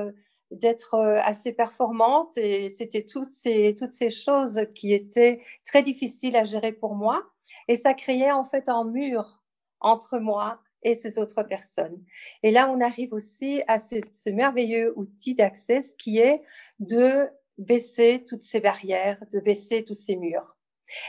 d'être 0.51 0.95
euh, 0.95 1.21
assez 1.23 1.53
performante. 1.53 2.37
Et 2.37 2.69
c'était 2.69 3.05
toutes 3.05 3.31
ces, 3.31 3.75
toutes 3.79 3.93
ces 3.93 4.11
choses 4.11 4.61
qui 4.75 4.93
étaient 4.93 5.43
très 5.65 5.83
difficiles 5.83 6.37
à 6.37 6.45
gérer 6.45 6.73
pour 6.73 6.95
moi. 6.95 7.25
Et 7.69 7.77
ça 7.77 7.95
créait 7.95 8.33
en 8.33 8.45
fait 8.45 8.69
un 8.69 8.85
mur 8.85 9.43
entre 9.81 10.19
moi 10.19 10.61
et 10.83 10.95
ces 10.95 11.19
autres 11.19 11.43
personnes. 11.43 12.03
Et 12.43 12.51
là, 12.51 12.71
on 12.71 12.81
arrive 12.81 13.13
aussi 13.13 13.63
à 13.69 13.79
ce, 13.79 13.97
ce 14.13 14.31
merveilleux 14.31 14.93
outil 14.97 15.35
d'accès 15.35 15.81
qui 15.99 16.19
est 16.19 16.43
de 16.79 17.29
baisser 17.59 18.25
toutes 18.27 18.43
ces 18.43 18.61
barrières, 18.61 19.19
de 19.33 19.41
baisser 19.41 19.85
tous 19.85 19.95
ces 19.95 20.17
murs. 20.17 20.57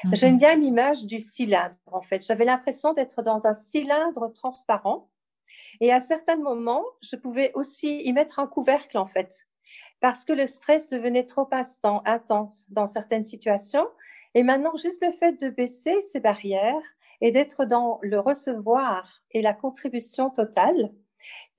Mhm. 0.03 0.15
J'aime 0.15 0.37
bien 0.37 0.55
l'image 0.55 1.05
du 1.05 1.19
cylindre, 1.19 1.75
en 1.91 2.01
fait. 2.01 2.25
J'avais 2.25 2.45
l'impression 2.45 2.93
d'être 2.93 3.21
dans 3.23 3.47
un 3.47 3.55
cylindre 3.55 4.31
transparent. 4.33 5.09
Et 5.81 5.91
à 5.91 5.99
certains 5.99 6.37
moments, 6.37 6.85
je 7.01 7.15
pouvais 7.15 7.51
aussi 7.55 8.03
y 8.03 8.13
mettre 8.13 8.37
un 8.39 8.45
couvercle, 8.45 8.99
en 8.99 9.07
fait, 9.07 9.47
parce 9.99 10.23
que 10.25 10.31
le 10.31 10.45
stress 10.45 10.87
devenait 10.87 11.25
trop 11.25 11.49
intense 12.05 12.65
dans 12.69 12.85
certaines 12.85 13.23
situations. 13.23 13.87
Et 14.35 14.43
maintenant, 14.43 14.75
juste 14.77 15.03
le 15.03 15.11
fait 15.11 15.41
de 15.41 15.49
baisser 15.49 15.99
ces 16.03 16.19
barrières 16.19 16.81
et 17.19 17.31
d'être 17.31 17.65
dans 17.65 17.99
le 18.03 18.19
recevoir 18.19 19.23
et 19.31 19.41
la 19.41 19.53
contribution 19.53 20.29
totale 20.29 20.91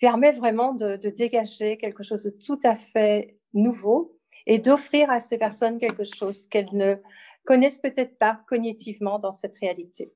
permet 0.00 0.32
vraiment 0.32 0.72
de, 0.72 0.96
dégager 0.96 1.76
quelque 1.76 2.04
chose 2.04 2.22
de 2.22 2.30
tout 2.30 2.60
à 2.62 2.76
fait 2.76 3.36
nouveau 3.54 4.18
et 4.46 4.58
d'offrir 4.58 5.10
à 5.10 5.18
ces 5.20 5.38
personnes 5.38 5.78
quelque 5.78 6.04
chose 6.04 6.46
qu'elles 6.46 6.74
ne 6.74 6.96
connaissent 7.44 7.80
peut-être 7.80 8.18
pas 8.18 8.40
cognitivement 8.48 9.18
dans 9.18 9.32
cette 9.32 9.58
réalité. 9.58 10.12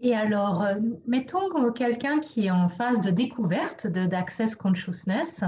Et 0.00 0.14
alors, 0.14 0.62
euh, 0.62 0.74
mettons 1.06 1.72
quelqu'un 1.72 2.20
qui 2.20 2.46
est 2.46 2.50
en 2.50 2.68
phase 2.68 3.00
de 3.00 3.10
découverte 3.10 3.86
d'Access 3.86 4.54
Consciousness, 4.54 5.42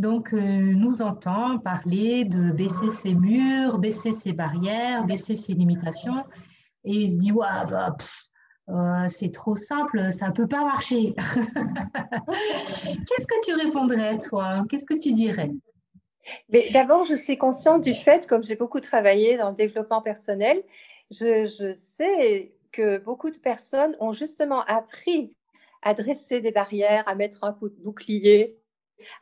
donc 0.00 0.32
euh, 0.32 0.38
nous 0.40 1.02
entend 1.02 1.58
parler 1.58 2.24
de 2.24 2.50
baisser 2.50 2.90
ses 2.90 3.14
murs, 3.14 3.78
baisser 3.78 4.10
ses 4.10 4.32
barrières, 4.32 5.04
baisser 5.04 5.36
ses 5.36 5.54
limitations, 5.54 6.24
et 6.84 6.94
il 7.02 7.10
se 7.10 7.18
dit, 7.18 7.30
ouais, 7.30 7.46
bah, 7.68 7.96
euh, 8.68 9.04
c'est 9.06 9.30
trop 9.30 9.54
simple, 9.54 10.10
ça 10.10 10.28
ne 10.28 10.32
peut 10.32 10.48
pas 10.48 10.64
marcher. 10.64 11.14
Qu'est-ce 12.26 13.26
que 13.26 13.44
tu 13.44 13.54
répondrais, 13.54 14.18
toi? 14.18 14.64
Qu'est-ce 14.68 14.86
que 14.86 14.98
tu 14.98 15.12
dirais? 15.12 15.52
Mais 16.48 16.70
d'abord, 16.72 17.04
je 17.04 17.14
suis 17.14 17.38
consciente 17.38 17.82
du 17.82 17.94
fait, 17.94 18.26
comme 18.26 18.42
j'ai 18.42 18.56
beaucoup 18.56 18.80
travaillé 18.80 19.36
dans 19.36 19.50
le 19.50 19.54
développement 19.54 20.02
personnel, 20.02 20.62
je, 21.12 21.72
sais 21.96 22.52
que 22.76 22.98
beaucoup 22.98 23.30
de 23.30 23.38
personnes 23.38 23.96
ont 24.00 24.12
justement 24.12 24.62
appris 24.64 25.34
à 25.82 25.94
dresser 25.94 26.40
des 26.40 26.50
barrières, 26.50 27.08
à 27.08 27.14
mettre 27.14 27.42
un 27.42 27.56
bouclier, 27.82 28.58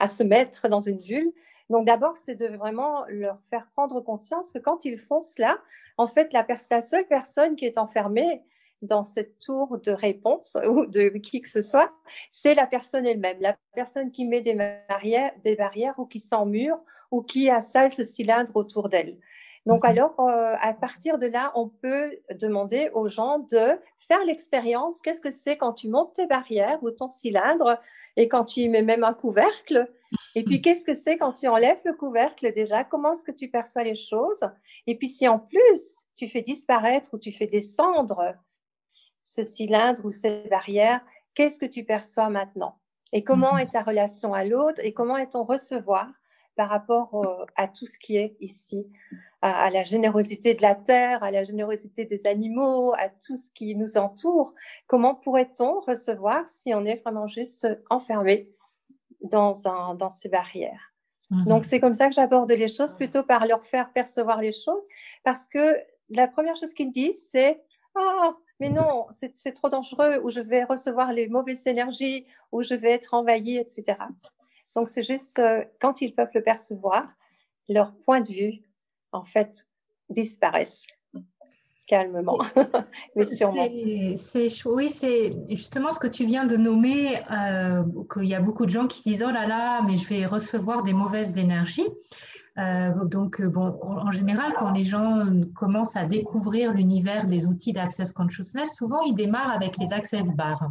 à 0.01 0.09
se 0.09 0.23
mettre 0.25 0.69
dans 0.69 0.81
une 0.81 0.99
bulle. 0.99 1.33
Donc 1.71 1.87
d'abord, 1.87 2.17
c'est 2.17 2.35
de 2.35 2.47
vraiment 2.47 3.05
leur 3.09 3.39
faire 3.51 3.69
prendre 3.73 4.01
conscience 4.01 4.51
que 4.51 4.59
quand 4.59 4.85
ils 4.85 4.99
font 4.99 5.21
cela, 5.21 5.59
en 5.97 6.09
fait, 6.09 6.33
la, 6.33 6.45
la 6.71 6.83
seule 6.83 7.07
personne 7.07 7.55
qui 7.55 7.65
est 7.65 7.79
enfermée 7.79 8.43
dans 8.83 9.05
cette 9.05 9.39
tour 9.39 9.79
de 9.79 9.93
réponse 9.93 10.57
ou 10.69 10.87
de 10.87 11.09
qui 11.19 11.41
que 11.41 11.49
ce 11.49 11.63
soit, 11.63 11.93
c'est 12.31 12.55
la 12.55 12.67
personne 12.67 13.07
elle-même, 13.07 13.39
la 13.41 13.57
personne 13.75 14.11
qui 14.11 14.25
met 14.25 14.41
des 14.41 14.55
barrières, 14.55 15.33
des 15.45 15.55
barrières 15.55 15.99
ou 15.99 16.07
qui 16.07 16.21
s'emmure 16.21 16.79
ou 17.11 17.23
qui 17.23 17.49
installe 17.49 17.91
ce 17.91 18.03
cylindre 18.03 18.57
autour 18.57 18.89
d'elle. 18.89 19.19
Donc 19.67 19.85
mhm. 19.85 19.91
alors, 19.91 20.21
euh, 20.21 20.55
à 20.61 20.75
partir 20.75 21.19
de 21.19 21.27
là, 21.27 21.53
on 21.55 21.69
peut 21.69 22.19
demander 22.39 22.91
aux 22.93 23.09
gens 23.09 23.39
de 23.39 23.79
faire 24.09 24.25
l'expérience. 24.27 25.01
Qu'est-ce 25.01 25.21
que 25.21 25.31
c'est 25.31 25.57
quand 25.57 25.73
tu 25.73 25.89
montes 25.89 26.15
tes 26.15 26.27
barrières 26.27 26.79
ou 26.83 26.91
ton 26.91 27.09
cylindre 27.09 27.81
et 28.17 28.29
quand 28.29 28.45
tu 28.45 28.61
y 28.61 28.69
mets 28.69 28.83
même 28.83 29.05
un 29.05 29.15
couvercle? 29.15 29.91
Et 30.35 30.45
puis, 30.45 30.61
qu'est-ce 30.63 30.85
que 30.85 30.95
c'est 30.95 31.17
quand 31.17 31.33
tu 31.33 31.49
enlèves 31.49 31.81
le 31.85 31.95
couvercle 31.95 32.53
déjà? 32.53 32.85
Comment 32.85 33.13
est-ce 33.13 33.25
que 33.25 33.33
tu 33.33 33.49
perçois 33.49 33.85
les 33.85 33.97
choses? 33.97 34.45
Et 34.87 34.97
puis, 34.97 35.09
si 35.09 35.27
en 35.27 35.39
plus, 35.39 35.99
tu 36.17 36.29
fais 36.29 36.43
disparaître 36.43 37.15
ou 37.15 37.19
tu 37.19 37.33
fais 37.33 37.47
descendre 37.47 38.35
ce 39.25 39.45
cylindre 39.45 40.05
ou 40.05 40.11
cette 40.11 40.49
barrière, 40.51 41.01
qu'est-ce 41.35 41.59
que 41.59 41.67
tu 41.67 41.85
perçois 41.85 42.29
maintenant? 42.29 42.79
Et 43.13 43.25
comment 43.25 43.55
mhm. 43.55 43.61
est 43.61 43.73
ta 43.73 43.83
relation 43.83 44.35
à 44.35 44.45
l'autre 44.45 44.81
Et 44.83 44.93
comment 44.93 45.17
est 45.17 45.31
ton 45.31 45.45
recevoir 45.45 46.09
par 46.57 46.69
rapport 46.69 47.47
à 47.57 47.69
tout 47.69 47.87
ce 47.87 47.99
qui 47.99 48.17
est 48.17 48.37
ici, 48.41 48.87
à, 49.43 49.71
la 49.71 49.85
générosité 49.85 50.55
de 50.55 50.63
la 50.63 50.75
terre, 50.75 51.23
à 51.23 51.31
la 51.31 51.45
générosité 51.45 52.05
des 52.05 52.27
animaux, 52.27 52.95
à 52.95 53.09
tout 53.09 53.37
ce 53.37 53.51
qui 53.51 53.75
nous 53.75 53.97
entoure. 53.97 54.55
Comment 54.87 55.15
pourrait-on 55.15 55.81
recevoir 55.81 56.49
si 56.49 56.75
on 56.75 56.85
est 56.85 56.97
vraiment 57.03 57.27
juste 57.27 57.67
enfermé 57.91 58.49
dans, 59.21 59.67
un, 59.67 59.95
dans 59.95 60.11
ces 60.11 60.29
barrières? 60.29 60.93
Mhm. 61.31 61.45
Donc 61.45 61.65
c'est 61.65 61.81
comme 61.81 61.95
ça 61.95 62.09
que 62.09 62.15
j'aborde 62.15 62.51
les 62.53 62.69
choses, 62.69 62.95
plutôt 62.95 63.23
par 63.23 63.47
leur 63.47 63.65
faire 63.65 63.93
percevoir 63.93 64.41
les 64.41 64.53
choses, 64.53 64.85
parce 65.25 65.47
que 65.47 65.77
la 66.11 66.29
première 66.29 66.57
chose 66.57 66.75
qu'ils 66.75 66.93
disent, 66.93 67.29
c'est 67.31 67.63
ah, 67.97 68.35
mais 68.61 68.71
non, 68.71 69.07
c'est 69.11 69.53
trop 69.53 69.69
dangereux, 69.69 70.21
ou 70.23 70.31
je 70.31 70.41
vais 70.41 70.65
recevoir 70.65 71.13
les 71.13 71.29
mauvaises 71.29 71.67
énergies, 71.67 72.27
ou 72.51 72.63
je 72.63 72.75
vais 72.75 72.91
être 72.91 73.15
envahi, 73.15 73.57
etc. 73.57 73.99
Donc, 74.77 74.89
c'est 74.89 75.03
juste 75.03 75.39
euh, 75.39 75.65
quand 75.81 76.01
ils 76.01 76.15
peuvent 76.15 76.31
le 76.35 76.43
percevoir, 76.43 77.07
leur 77.69 77.95
point 78.05 78.21
de 78.21 78.33
vue, 78.33 78.63
en 79.13 79.25
fait, 79.25 79.67
disparaissent 80.11 80.87
calmement, 81.87 82.39
mais 83.17 83.27
sûrement. 83.27 83.67
C'est, 84.17 84.49
oui, 84.65 84.89
c'est 84.89 85.37
justement 85.51 85.91
ce 85.91 85.99
que 85.99 86.07
tu 86.07 86.25
viens 86.25 86.47
de 86.47 86.57
nommer, 86.57 87.23
euh, 87.31 87.83
qu'il 88.13 88.25
y 88.25 88.35
a 88.35 88.41
beaucoup 88.41 88.65
de 88.65 88.71
gens 88.71 88.87
qui 88.87 89.03
disent, 89.03 89.25
oh 89.27 89.31
là 89.31 89.47
là, 89.47 89.83
mais 89.83 89.99
je 89.99 90.09
vais 90.09 90.25
recevoir 90.25 90.83
des 90.83 90.95
mauvaises 90.95 91.37
énergies. 91.37 91.87
Euh, 92.57 93.05
donc, 93.05 93.43
bon, 93.43 93.79
en 93.83 94.11
général, 94.13 94.55
quand 94.57 94.71
les 94.71 94.83
gens 94.83 95.27
commencent 95.55 95.97
à 95.97 96.07
découvrir 96.07 96.73
l'univers 96.73 97.27
des 97.27 97.47
outils 97.47 97.73
d'Access 97.73 98.13
Consciousness, 98.13 98.75
souvent 98.75 99.03
ils 99.03 99.15
démarrent 99.15 99.53
avec 99.53 99.77
les 99.77 99.93
Access 99.93 100.35
Bars. 100.35 100.71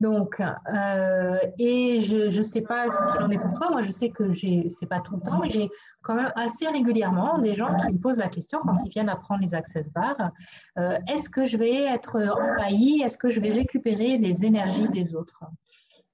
Donc, 0.00 0.40
euh, 0.40 1.38
et 1.58 2.00
je 2.00 2.36
ne 2.36 2.42
sais 2.42 2.60
pas 2.60 2.88
ce 2.88 2.96
qu'il 3.12 3.22
en 3.22 3.30
est 3.30 3.38
pour 3.38 3.52
toi. 3.52 3.70
Moi, 3.70 3.82
je 3.82 3.90
sais 3.90 4.10
que 4.10 4.32
c'est 4.68 4.86
pas 4.86 5.00
tout 5.00 5.16
le 5.16 5.22
temps, 5.22 5.40
mais 5.40 5.50
j'ai 5.50 5.68
quand 6.02 6.14
même 6.14 6.32
assez 6.36 6.68
régulièrement 6.68 7.38
des 7.38 7.54
gens 7.54 7.76
qui 7.76 7.92
me 7.92 7.98
posent 7.98 8.18
la 8.18 8.28
question 8.28 8.60
quand 8.60 8.76
ils 8.84 8.90
viennent 8.90 9.08
apprendre 9.08 9.40
les 9.40 9.54
access 9.54 9.90
bars 9.92 10.30
euh, 10.78 10.98
est-ce 11.08 11.28
que 11.28 11.44
je 11.44 11.56
vais 11.56 11.82
être 11.82 12.16
envahi 12.20 13.02
Est-ce 13.02 13.18
que 13.18 13.28
je 13.28 13.40
vais 13.40 13.50
récupérer 13.50 14.18
les 14.18 14.44
énergies 14.44 14.88
des 14.88 15.16
autres? 15.16 15.42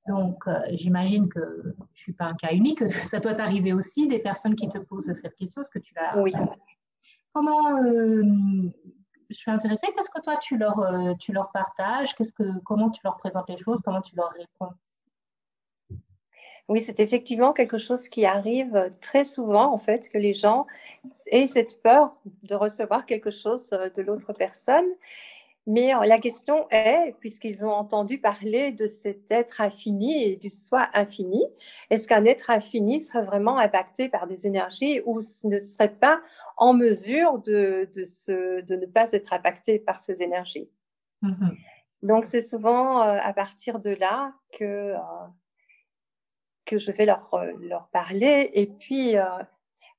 Donc, 0.08 0.46
euh, 0.46 0.60
j'imagine 0.72 1.28
que 1.28 1.74
je 1.92 2.00
suis 2.00 2.12
pas 2.12 2.26
un 2.26 2.34
cas 2.34 2.52
unique, 2.52 2.78
que 2.78 2.88
ça 2.88 3.20
doit 3.20 3.34
t'arriver 3.34 3.74
aussi 3.74 4.08
des 4.08 4.18
personnes 4.18 4.54
qui 4.54 4.68
te 4.68 4.78
posent 4.78 5.12
cette 5.12 5.36
question. 5.36 5.60
Est-ce 5.60 5.70
que 5.70 5.78
tu 5.78 5.94
l'as 5.94 6.18
Oui. 6.22 6.32
Comment 7.34 7.80
je 9.34 9.40
suis 9.40 9.50
intéressée. 9.50 9.88
Qu'est-ce 9.94 10.10
que 10.10 10.20
toi, 10.20 10.36
tu 10.36 10.56
leur, 10.56 10.78
euh, 10.78 11.14
tu 11.18 11.32
leur 11.32 11.50
partages? 11.52 12.14
Qu'est-ce 12.14 12.32
que, 12.32 12.44
Comment 12.64 12.90
tu 12.90 13.00
leur 13.04 13.16
présentes 13.16 13.48
les 13.48 13.58
choses? 13.58 13.80
Comment 13.84 14.00
tu 14.00 14.16
leur 14.16 14.30
réponds? 14.30 14.72
Oui, 16.68 16.80
c'est 16.80 16.98
effectivement 17.00 17.52
quelque 17.52 17.76
chose 17.76 18.08
qui 18.08 18.24
arrive 18.24 18.88
très 19.02 19.24
souvent, 19.24 19.70
en 19.72 19.78
fait, 19.78 20.08
que 20.08 20.16
les 20.16 20.32
gens 20.32 20.66
aient 21.26 21.46
cette 21.46 21.82
peur 21.82 22.16
de 22.44 22.54
recevoir 22.54 23.04
quelque 23.04 23.30
chose 23.30 23.70
euh, 23.74 23.90
de 23.90 24.02
l'autre 24.02 24.32
personne. 24.32 24.86
Mais 25.66 25.94
euh, 25.94 26.04
la 26.04 26.18
question 26.18 26.68
est, 26.70 27.14
puisqu'ils 27.20 27.64
ont 27.64 27.72
entendu 27.72 28.18
parler 28.18 28.70
de 28.70 28.86
cet 28.86 29.30
être 29.30 29.62
infini 29.62 30.22
et 30.22 30.36
du 30.36 30.50
soi 30.50 30.88
infini, 30.92 31.42
est-ce 31.88 32.06
qu'un 32.06 32.24
être 32.26 32.50
infini 32.50 33.00
serait 33.00 33.24
vraiment 33.24 33.58
impacté 33.58 34.08
par 34.10 34.26
des 34.26 34.46
énergies 34.46 35.00
ou 35.06 35.20
ne 35.44 35.58
serait 35.58 35.94
pas 35.94 36.20
en 36.58 36.74
mesure 36.74 37.38
de, 37.38 37.88
de, 37.94 38.74
ne 38.76 38.86
pas 38.86 39.10
être 39.12 39.32
impacté 39.32 39.78
par 39.78 40.02
ces 40.02 40.22
énergies? 40.22 40.68
Mm-hmm. 41.22 41.56
Donc, 42.02 42.26
c'est 42.26 42.42
souvent 42.42 43.00
euh, 43.00 43.18
à 43.22 43.32
partir 43.32 43.80
de 43.80 43.90
là 43.90 44.34
que, 44.52 44.64
euh, 44.64 44.98
que 46.66 46.78
je 46.78 46.92
vais 46.92 47.06
leur, 47.06 47.30
leur 47.60 47.88
parler. 47.88 48.50
Et 48.52 48.66
puis, 48.66 49.16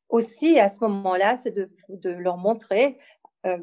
aussi, 0.09 0.59
à 0.59 0.69
ce 0.69 0.83
moment-là, 0.83 1.37
c'est 1.37 1.51
de, 1.51 1.71
de, 1.89 2.11
leur 2.11 2.37
montrer 2.37 2.99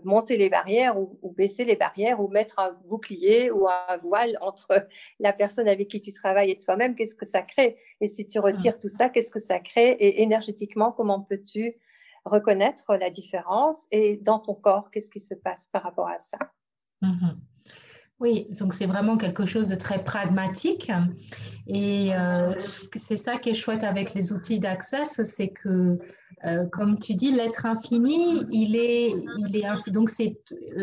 monter 0.05 0.37
les 0.37 0.49
barrières 0.49 0.99
ou, 0.99 1.19
ou, 1.23 1.33
baisser 1.33 1.65
les 1.65 1.77
barrières 1.77 2.21
ou 2.21 2.29
mettre 2.29 2.59
un 2.59 2.73
bouclier 2.89 3.51
ou 3.51 3.69
un 3.69 3.97
voile 3.99 4.39
entre 4.41 4.87
la 5.21 5.33
personne 5.33 5.69
avec 5.69 5.89
qui 5.89 6.01
tu 6.01 6.13
travailles 6.13 6.51
et 6.51 6.59
toi-même, 6.59 6.95
qu'est-ce 6.95 7.15
que 7.15 7.27
ça 7.27 7.43
crée? 7.43 7.77
Et 8.01 8.09
si 8.09 8.27
tu 8.27 8.39
retires 8.39 8.77
mm. 8.77 8.81
tout 8.81 8.89
ça, 8.89 9.09
qu'est-ce 9.09 9.31
que 9.31 9.41
ça 9.41 9.59
crée? 9.59 9.91
Et 9.93 10.23
énergétiquement, 10.23 10.93
comment 10.93 11.21
peux-tu 11.21 11.77
reconnaître 12.25 12.95
la 12.97 13.11
différence? 13.11 13.87
Et 13.91 14.17
dans 14.17 14.39
ton 14.39 14.55
corps, 14.55 14.91
qu'est-ce 14.91 15.11
qui 15.11 15.21
se 15.21 15.35
passe 15.35 15.69
par 15.69 15.83
rapport 15.83 16.09
à 16.09 16.19
ça? 16.19 16.39
Mhm. 17.01 17.41
Oui, 18.23 18.47
donc 18.61 18.73
c'est 18.73 18.87
vraiment 18.87 19.17
quelque 19.17 19.45
chose 19.45 19.67
de 19.67 19.75
très 19.75 20.05
pragmatique. 20.05 20.93
Et 21.67 22.15
euh, 22.15 22.55
c'est 22.95 23.17
ça 23.17 23.37
qui 23.37 23.51
est 23.51 23.55
chouette 23.55 23.83
avec 23.83 24.15
les 24.15 24.33
outils 24.33 24.61
d'accès, 24.61 25.05
c'est 25.05 25.49
que 25.49 25.99
euh, 26.45 26.67
comme 26.67 27.01
tu 27.01 27.15
dis, 27.15 27.33
l'être 27.33 27.67
infini, 27.67 28.45
il 28.49 28.77
est, 28.77 29.11
il 29.39 29.57
est 29.57 29.91
donc 29.91 30.09
c'est 30.09 30.39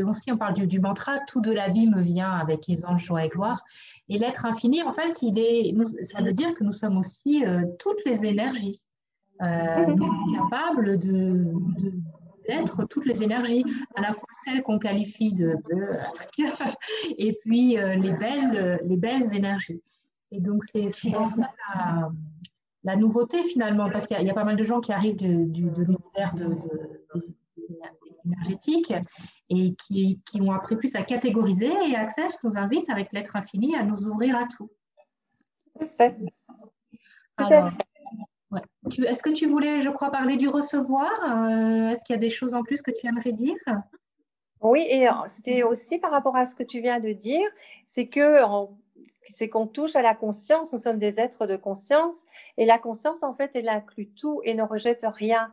aussi 0.06 0.34
on 0.34 0.38
parle 0.38 0.54
du, 0.68 0.80
mantra, 0.82 1.18
tout 1.30 1.40
de 1.40 1.54
la 1.54 1.70
vie 1.70 1.88
me 1.88 2.02
vient 2.02 2.30
avec 2.30 2.68
les 2.68 2.86
anges 2.86 3.06
joie 3.06 3.24
et 3.24 3.30
gloire. 3.30 3.64
Et 4.10 4.18
l'être 4.18 4.46
infini, 4.46 4.84
en 4.84 4.92
fait, 4.92 5.22
il 5.22 5.40
est, 5.40 5.74
ça 6.04 6.22
veut 6.22 6.34
dire 6.34 6.54
que 6.56 6.66
nous 6.66 6.74
sommes 6.74 6.98
aussi 6.98 7.42
toutes 7.80 8.04
les 8.06 8.26
énergies. 8.26 8.84
nous 9.40 10.04
sommes 10.04 10.34
capables 10.36 11.00
de, 11.00 11.54
d'être 12.50 12.86
toutes 12.86 13.06
les 13.06 13.24
énergies, 13.24 13.64
à 13.96 14.02
la 14.02 14.14
fois 14.14 14.28
celles 14.44 14.62
qu'on 14.64 14.80
qualifie 14.80 15.34
de 15.34 15.56
et 17.18 17.38
puis 17.42 17.76
les 17.76 18.14
belles, 18.14 18.80
les 18.84 18.98
belles 18.98 19.34
énergies. 19.34 19.82
Et 20.32 20.40
donc, 20.40 20.64
c'est 20.64 20.90
souvent 20.90 21.28
ça 21.28 21.50
la, 22.84 22.96
nouveauté 22.96 23.44
finalement, 23.44 23.90
parce 23.90 24.08
qu'il 24.08 24.22
y, 24.22 24.30
a 24.30 24.34
pas 24.34 24.44
mal 24.44 24.56
de 24.56 24.64
gens 24.64 24.80
qui 24.80 24.94
arrivent 24.94 25.18
de 25.18 25.28
l'univers 25.28 26.34
de, 26.36 26.46
des, 27.58 27.78
énergétiques 28.26 28.94
et 29.50 29.74
qui, 29.76 30.22
qui, 30.26 30.42
ont 30.42 30.52
appris 30.52 30.76
plus 30.76 30.96
à 30.96 31.04
catégoriser. 31.04 31.72
Et 31.88 31.96
Access 31.96 32.38
nous 32.44 32.58
invite, 32.58 32.90
avec 32.90 33.12
l'être 33.12 33.36
infini, 33.36 33.76
à 33.76 33.84
nous 33.84 34.06
ouvrir 34.08 34.38
à 34.38 34.46
tout. 34.46 34.70
Parfait. 35.76 36.16
Est-ce 38.98 39.24
que 39.24 39.30
tu 39.30 39.46
voulais, 39.48 39.82
je 39.82 39.90
crois, 39.90 40.12
parler 40.12 40.38
du 40.38 40.48
recevoir 40.48 41.12
euh, 41.24 41.90
Est-ce 41.90 42.04
qu'il 42.04 42.14
y 42.14 42.18
a 42.18 42.20
des 42.20 42.30
choses 42.30 42.54
en 42.54 42.64
plus 42.64 42.82
que 42.82 42.92
tu 42.92 43.08
aimerais 43.08 43.32
dire? 43.32 43.56
Oui, 44.62 44.86
et 44.88 45.08
euh, 45.08 45.14
c'était 45.28 45.64
aussi 45.64 46.00
par 46.00 46.12
rapport 46.12 46.36
à 46.36 46.46
ce 46.46 46.56
que 46.56 46.64
tu 46.64 46.82
viens 46.82 47.00
de 47.00 47.12
dire, 47.12 47.48
c'est 47.86 48.08
que 48.08 48.42
c'est 49.34 49.50
qu'on 49.50 49.68
touche 49.68 49.96
à 49.96 50.02
la 50.02 50.16
conscience, 50.16 50.74
nous 50.74 50.80
sommes 50.80 51.00
des 51.00 51.20
êtres 51.20 51.46
de 51.46 51.56
conscience, 51.56 52.24
et 52.58 52.66
la 52.66 52.78
conscience, 52.78 53.24
en 53.24 53.34
fait, 53.34 53.52
elle 53.54 53.70
inclut 53.70 54.10
tout 54.10 54.42
et 54.44 54.54
ne 54.54 54.64
rejette 54.64 55.06
rien. 55.06 55.52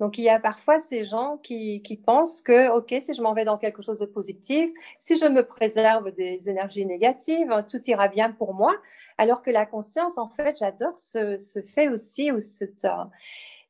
Donc, 0.00 0.16
il 0.16 0.24
y 0.24 0.28
a 0.28 0.38
parfois 0.38 0.78
ces 0.80 1.04
gens 1.04 1.38
qui, 1.38 1.82
qui 1.82 1.96
pensent 1.96 2.40
que, 2.40 2.70
OK, 2.70 2.94
si 3.00 3.14
je 3.14 3.20
m'en 3.20 3.34
vais 3.34 3.44
dans 3.44 3.58
quelque 3.58 3.82
chose 3.82 3.98
de 3.98 4.06
positif, 4.06 4.70
si 5.00 5.16
je 5.16 5.26
me 5.26 5.44
préserve 5.44 6.12
des 6.12 6.48
énergies 6.48 6.86
négatives, 6.86 7.64
tout 7.68 7.82
ira 7.90 8.06
bien 8.06 8.30
pour 8.30 8.54
moi. 8.54 8.76
Alors 9.18 9.42
que 9.42 9.50
la 9.50 9.66
conscience, 9.66 10.16
en 10.16 10.28
fait, 10.28 10.56
j'adore 10.58 10.96
ce, 10.98 11.36
ce, 11.36 11.60
fait 11.62 11.88
aussi, 11.88 12.30
ou 12.30 12.40
cette, 12.40 12.84
euh, 12.84 13.04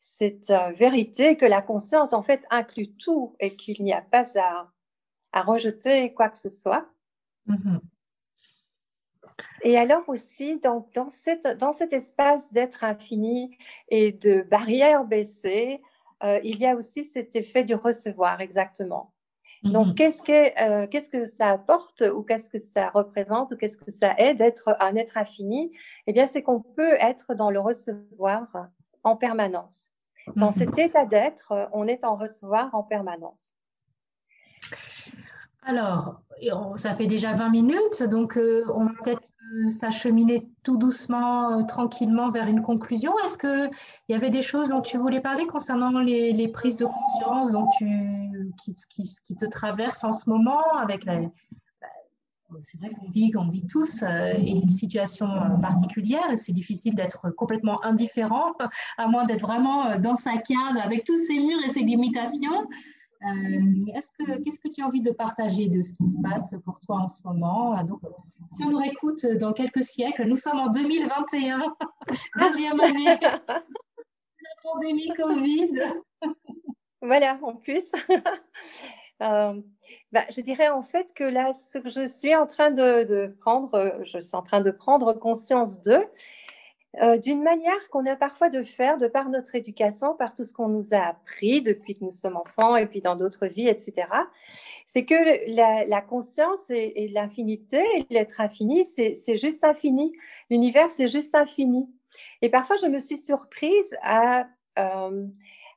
cette 0.00 0.50
euh, 0.50 0.70
vérité 0.72 1.36
que 1.36 1.46
la 1.46 1.62
conscience, 1.62 2.12
en 2.12 2.22
fait, 2.22 2.42
inclut 2.50 2.92
tout 2.96 3.34
et 3.40 3.56
qu'il 3.56 3.82
n'y 3.82 3.94
a 3.94 4.02
pas 4.02 4.24
à, 4.38 4.70
à 5.32 5.42
rejeter 5.42 6.12
quoi 6.12 6.28
que 6.28 6.38
ce 6.38 6.50
soit. 6.50 6.86
Mm-hmm. 7.48 7.80
Et 9.62 9.78
alors 9.78 10.06
aussi, 10.08 10.58
dans, 10.58 10.88
dans, 10.94 11.10
cette, 11.10 11.46
dans 11.58 11.72
cet 11.72 11.92
espace 11.92 12.52
d'être 12.52 12.84
infini 12.84 13.56
et 13.88 14.12
de 14.12 14.42
barrières 14.42 15.04
baissées, 15.04 15.80
euh, 16.24 16.40
il 16.42 16.58
y 16.58 16.66
a 16.66 16.74
aussi 16.74 17.04
cet 17.04 17.36
effet 17.36 17.64
du 17.64 17.74
recevoir, 17.74 18.40
exactement. 18.40 19.12
Donc, 19.64 19.88
mhm. 19.88 19.94
qu'est-ce 19.94 20.22
que, 20.22 20.62
euh, 20.62 20.86
qu'est-ce 20.86 21.10
que 21.10 21.24
ça 21.24 21.48
apporte 21.50 22.02
ou 22.02 22.22
qu'est-ce 22.22 22.48
que 22.48 22.60
ça 22.60 22.90
représente 22.90 23.52
ou 23.52 23.56
qu'est-ce 23.56 23.76
que 23.76 23.90
ça 23.90 24.14
aide 24.18 24.38
d'être 24.38 24.76
un 24.78 24.94
être 24.94 25.16
infini? 25.16 25.72
Eh 26.06 26.12
bien, 26.12 26.26
c'est 26.26 26.42
qu'on 26.42 26.60
peut 26.60 26.94
être 27.00 27.34
dans 27.34 27.50
le 27.50 27.58
recevoir 27.58 28.46
en 29.02 29.16
permanence. 29.16 29.88
Dans 30.36 30.48
mhm. 30.48 30.52
cet 30.52 30.78
état 30.78 31.06
d'être, 31.06 31.68
on 31.72 31.88
est 31.88 32.04
en 32.04 32.16
recevoir 32.16 32.72
en 32.74 32.84
permanence. 32.84 33.54
Alors, 35.62 36.20
ça 36.76 36.94
fait 36.94 37.06
déjà 37.06 37.32
20 37.32 37.50
minutes, 37.50 38.02
donc 38.04 38.36
euh, 38.36 38.64
on 38.74 38.84
va 38.84 38.92
peut-être 39.02 39.22
euh, 39.52 39.70
s'acheminer 39.70 40.48
tout 40.62 40.76
doucement, 40.76 41.58
euh, 41.58 41.62
tranquillement 41.62 42.28
vers 42.28 42.46
une 42.46 42.62
conclusion. 42.62 43.12
Est-ce 43.24 43.38
qu'il 43.38 43.70
y 44.08 44.14
avait 44.14 44.30
des 44.30 44.42
choses 44.42 44.68
dont 44.68 44.80
tu 44.80 44.96
voulais 44.96 45.20
parler 45.20 45.46
concernant 45.46 45.90
les, 46.00 46.48
prises 46.48 46.76
de 46.76 46.86
conscience 46.86 47.52
dont 47.52 47.68
qui, 48.62 49.36
te 49.36 49.44
traversent 49.46 50.04
en 50.04 50.12
ce 50.12 50.30
moment 50.30 50.62
avec 50.80 51.04
la, 51.04 51.20
bah, 51.20 52.58
c'est 52.62 52.78
vrai 52.78 52.90
qu'on 52.90 53.08
vit, 53.08 53.32
vit 53.50 53.66
tous 53.66 54.02
une 54.02 54.70
situation 54.70 55.28
particulière 55.60 56.30
et 56.30 56.36
c'est 56.36 56.52
difficile 56.52 56.94
d'être 56.94 57.30
complètement 57.30 57.84
indifférent, 57.84 58.54
à 58.96 59.06
moins 59.06 59.26
d'être 59.26 59.42
vraiment 59.42 59.98
dans 59.98 60.16
sa 60.16 60.32
cave 60.38 60.76
avec 60.82 61.04
tous 61.04 61.18
ses 61.18 61.38
murs 61.38 61.62
et 61.66 61.68
ses 61.68 61.80
limitations. 61.80 62.68
Euh, 63.22 63.92
est-ce 63.94 64.12
que, 64.12 64.42
qu'est-ce 64.42 64.60
que 64.60 64.68
tu 64.68 64.82
as 64.82 64.86
envie 64.86 65.00
de 65.00 65.10
partager 65.10 65.68
de 65.68 65.82
ce 65.82 65.92
qui 65.94 66.08
se 66.08 66.20
passe 66.22 66.54
pour 66.64 66.78
toi 66.80 66.96
en 67.00 67.08
ce 67.08 67.20
moment? 67.24 67.74
Ah, 67.76 67.82
Donc, 67.82 68.00
si 68.52 68.64
on 68.64 68.70
nous 68.70 68.78
réécoute 68.78 69.26
dans 69.26 69.52
quelques 69.52 69.82
siècles, 69.82 70.24
nous 70.24 70.36
sommes 70.36 70.58
en 70.58 70.68
2021, 70.68 71.74
deuxième 72.38 72.80
année 72.80 73.16
de 73.16 73.24
la 73.24 73.62
pandémie 74.62 75.12
Covid. 75.16 75.72
Voilà, 77.02 77.38
en 77.42 77.54
plus. 77.54 77.90
Euh, 79.20 79.60
bah, 80.12 80.26
je 80.30 80.40
dirais 80.42 80.68
en 80.68 80.84
fait 80.84 81.12
que 81.12 81.24
là, 81.24 81.52
ce 81.52 81.78
que 81.78 81.88
je 81.88 82.06
suis 82.06 82.36
en 82.36 82.46
train 82.46 82.70
de, 82.70 83.02
de 83.02 83.36
prendre, 83.40 84.00
je 84.04 84.20
suis 84.20 84.36
en 84.36 84.42
train 84.42 84.60
de 84.60 84.70
prendre 84.70 85.12
conscience 85.12 85.82
de, 85.82 86.06
euh, 87.02 87.18
d'une 87.18 87.42
manière 87.42 87.88
qu'on 87.90 88.06
a 88.06 88.16
parfois 88.16 88.48
de 88.48 88.62
faire 88.62 88.96
de 88.96 89.08
par 89.08 89.28
notre 89.28 89.54
éducation, 89.54 90.14
par 90.14 90.32
tout 90.32 90.44
ce 90.44 90.54
qu'on 90.54 90.68
nous 90.68 90.94
a 90.94 91.08
appris 91.08 91.60
depuis 91.60 91.94
que 91.94 92.02
nous 92.02 92.10
sommes 92.10 92.36
enfants 92.36 92.76
et 92.76 92.86
puis 92.86 93.02
dans 93.02 93.14
d'autres 93.14 93.46
vies, 93.46 93.68
etc. 93.68 94.08
C'est 94.86 95.04
que 95.04 95.14
la, 95.54 96.00
conscience 96.00 96.64
et, 96.70 97.08
l'infinité, 97.08 97.84
l'être 98.08 98.40
infini, 98.40 98.86
c'est 98.86 99.36
juste 99.36 99.64
infini. 99.64 100.12
L'univers, 100.48 100.90
c'est 100.90 101.08
juste 101.08 101.34
infini. 101.34 101.86
Et 102.40 102.48
parfois, 102.48 102.76
je 102.76 102.86
me 102.86 102.98
suis 102.98 103.18
surprise 103.18 103.94
euh, 104.06 104.42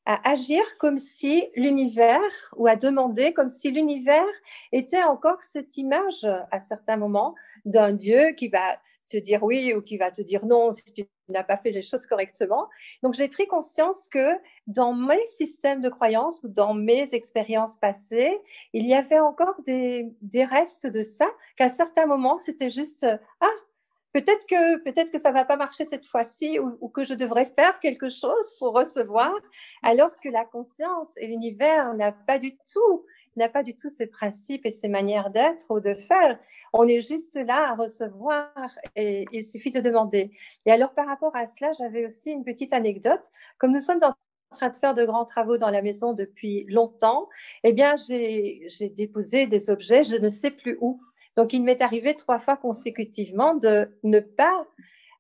à 0.05 0.29
agir 0.29 0.63
comme 0.79 0.97
si 0.97 1.45
l'univers, 1.55 2.53
ou 2.55 2.67
à 2.67 2.77
demander 2.77 3.33
comme 3.33 3.49
si 3.49 3.69
l'univers 3.69 4.23
était 4.71 5.03
encore 5.03 5.43
cette 5.43 5.75
image 5.75 6.25
à 6.51 6.59
certains 6.61 6.95
moments 6.95 7.35
d'un 7.65 7.91
Dieu 7.91 8.31
qui 8.37 8.47
va 8.47 8.79
te 9.11 9.17
dire 9.17 9.43
oui 9.43 9.73
ou 9.73 9.81
qui 9.81 9.97
va 9.97 10.11
te 10.11 10.21
dire 10.21 10.45
non 10.45 10.71
si 10.71 10.83
tu 10.93 11.05
n'as 11.29 11.43
pas 11.43 11.57
fait 11.57 11.71
les 11.71 11.81
choses 11.81 12.05
correctement. 12.05 12.67
Donc 13.03 13.13
j'ai 13.13 13.27
pris 13.27 13.47
conscience 13.47 14.07
que 14.09 14.33
dans 14.67 14.93
mes 14.93 15.25
systèmes 15.37 15.81
de 15.81 15.89
croyances 15.89 16.41
ou 16.43 16.47
dans 16.47 16.73
mes 16.73 17.13
expériences 17.13 17.77
passées, 17.77 18.37
il 18.73 18.87
y 18.87 18.93
avait 18.93 19.19
encore 19.19 19.61
des, 19.65 20.07
des 20.21 20.45
restes 20.45 20.87
de 20.87 21.01
ça, 21.01 21.27
qu'à 21.57 21.69
certains 21.69 22.05
moments 22.05 22.39
c'était 22.39 22.69
juste 22.69 23.05
ah 23.41 23.55
peut-être 24.13 24.45
que 24.47 24.77
peut-être 24.83 25.11
que 25.11 25.19
ça 25.19 25.31
va 25.31 25.45
pas 25.45 25.57
marcher 25.57 25.85
cette 25.85 26.05
fois-ci 26.05 26.59
ou, 26.59 26.77
ou, 26.81 26.89
que 26.89 27.03
je 27.03 27.13
devrais 27.13 27.45
faire 27.45 27.79
quelque 27.79 28.09
chose 28.09 28.55
pour 28.59 28.73
recevoir, 28.73 29.33
alors 29.83 30.15
que 30.17 30.29
la 30.29 30.45
conscience 30.45 31.09
et 31.17 31.27
l'univers 31.27 31.93
n'a 31.93 32.11
pas 32.11 32.39
du 32.39 32.57
tout 32.71 33.05
n'a 33.35 33.49
pas 33.49 33.63
du 33.63 33.75
tout 33.75 33.89
ces 33.89 34.07
principes 34.07 34.65
et 34.65 34.71
ces 34.71 34.87
manières 34.87 35.29
d'être 35.29 35.65
ou 35.69 35.79
de 35.79 35.93
faire. 35.93 36.39
On 36.73 36.87
est 36.87 37.01
juste 37.01 37.35
là 37.35 37.71
à 37.71 37.75
recevoir 37.75 38.49
et 38.95 39.25
il 39.31 39.43
suffit 39.43 39.71
de 39.71 39.81
demander. 39.81 40.31
Et 40.65 40.71
alors, 40.71 40.93
par 40.93 41.07
rapport 41.07 41.35
à 41.35 41.45
cela, 41.45 41.73
j'avais 41.73 42.05
aussi 42.05 42.31
une 42.31 42.43
petite 42.43 42.73
anecdote. 42.73 43.23
Comme 43.57 43.73
nous 43.73 43.81
sommes 43.81 44.01
en 44.03 44.13
train 44.55 44.69
de 44.69 44.75
faire 44.75 44.93
de 44.93 45.05
grands 45.05 45.25
travaux 45.25 45.57
dans 45.57 45.69
la 45.69 45.81
maison 45.81 46.13
depuis 46.13 46.65
longtemps, 46.69 47.29
eh 47.63 47.73
bien, 47.73 47.95
j'ai 47.97 48.89
déposé 48.95 49.47
des 49.47 49.69
objets, 49.69 50.03
je 50.03 50.15
ne 50.15 50.29
sais 50.29 50.51
plus 50.51 50.77
où. 50.81 51.01
Donc, 51.37 51.53
il 51.53 51.63
m'est 51.63 51.81
arrivé 51.81 52.15
trois 52.15 52.39
fois 52.39 52.57
consécutivement 52.57 53.55
de 53.55 53.97
ne 54.03 54.19
pas 54.19 54.65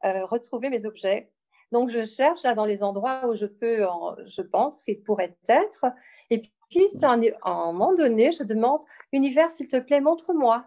euh, 0.05 0.25
retrouver 0.25 0.69
mes 0.69 0.85
objets. 0.85 1.31
Donc, 1.71 1.89
je 1.89 2.05
cherche 2.05 2.43
là 2.43 2.53
dans 2.53 2.65
les 2.65 2.83
endroits 2.83 3.27
où 3.27 3.35
je 3.35 3.45
peux, 3.45 3.85
je 4.27 4.41
pense 4.41 4.83
qu'ils 4.83 5.01
pourraient 5.01 5.37
être. 5.47 5.85
Et 6.29 6.51
puis, 6.71 6.87
à 7.03 7.11
un 7.11 7.71
moment 7.71 7.93
donné, 7.93 8.31
je 8.31 8.43
demande, 8.43 8.81
univers, 9.11 9.51
s'il 9.51 9.67
te 9.67 9.77
plaît, 9.77 10.01
montre-moi. 10.01 10.65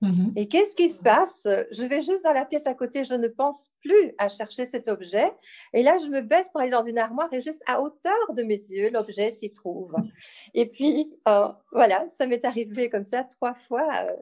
Mhm. 0.00 0.32
Et 0.36 0.48
qu'est-ce 0.48 0.76
qui 0.76 0.90
se 0.90 1.02
passe? 1.02 1.46
Je 1.70 1.84
vais 1.84 2.02
juste 2.02 2.24
dans 2.24 2.32
la 2.32 2.44
pièce 2.44 2.66
à 2.66 2.74
côté, 2.74 3.04
je 3.04 3.14
ne 3.14 3.28
pense 3.28 3.74
plus 3.80 4.12
à 4.18 4.28
chercher 4.28 4.66
cet 4.66 4.88
objet. 4.88 5.32
Et 5.72 5.82
là, 5.82 5.98
je 5.98 6.08
me 6.08 6.20
baisse 6.20 6.48
pour 6.50 6.60
aller 6.60 6.70
dans 6.70 6.84
une 6.84 6.98
armoire 6.98 7.32
et 7.32 7.40
juste 7.40 7.62
à 7.66 7.80
hauteur 7.80 8.32
de 8.34 8.42
mes 8.42 8.56
yeux, 8.56 8.90
l'objet 8.90 9.32
s'y 9.32 9.50
trouve. 9.50 9.94
Et 10.54 10.66
puis, 10.66 11.12
euh, 11.28 11.48
voilà, 11.72 12.06
ça 12.10 12.26
m'est 12.26 12.44
arrivé 12.44 12.90
comme 12.90 13.04
ça 13.04 13.24
trois 13.24 13.54
fois 13.54 13.88
euh, 14.04 14.12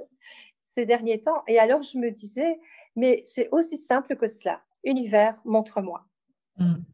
ces 0.64 0.86
derniers 0.86 1.20
temps. 1.20 1.42
Et 1.48 1.58
alors, 1.58 1.82
je 1.82 1.98
me 1.98 2.10
disais, 2.10 2.60
mais 2.96 3.22
c'est 3.26 3.48
aussi 3.50 3.78
simple 3.78 4.16
que 4.16 4.28
cela. 4.28 4.60
Univers, 4.84 5.36
montre-moi. 5.44 6.04
Mhm. 6.58 6.84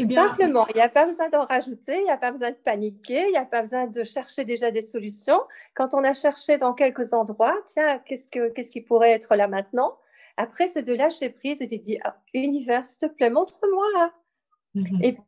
Eh 0.00 0.04
bien, 0.04 0.28
Simplement, 0.28 0.64
il 0.68 0.76
n'y 0.76 0.80
a 0.80 0.88
pas 0.88 1.06
besoin 1.06 1.28
d'en 1.28 1.44
rajouter, 1.44 1.96
il 1.96 2.04
n'y 2.04 2.10
a 2.10 2.16
pas 2.16 2.30
besoin 2.30 2.50
de 2.52 2.56
paniquer, 2.56 3.24
il 3.26 3.32
n'y 3.32 3.36
a 3.36 3.44
pas 3.44 3.62
besoin 3.62 3.88
de 3.88 4.04
chercher 4.04 4.44
déjà 4.44 4.70
des 4.70 4.82
solutions. 4.82 5.40
Quand 5.74 5.92
on 5.92 6.04
a 6.04 6.12
cherché 6.12 6.56
dans 6.56 6.72
quelques 6.72 7.12
endroits, 7.12 7.56
tiens, 7.66 7.98
qu'est-ce, 8.06 8.28
que, 8.28 8.50
qu'est-ce 8.50 8.70
qui 8.70 8.80
pourrait 8.80 9.10
être 9.10 9.34
là 9.34 9.48
maintenant? 9.48 9.98
Après, 10.36 10.68
c'est 10.68 10.84
de 10.84 10.94
lâcher 10.94 11.30
prise 11.30 11.60
et 11.62 11.66
de 11.66 11.76
dire, 11.76 12.00
ah, 12.04 12.16
univers, 12.32 12.86
s'il 12.86 13.08
te 13.08 13.12
plaît, 13.12 13.28
montre-moi. 13.28 14.12
Mhm. 14.74 15.02
Et 15.02 15.18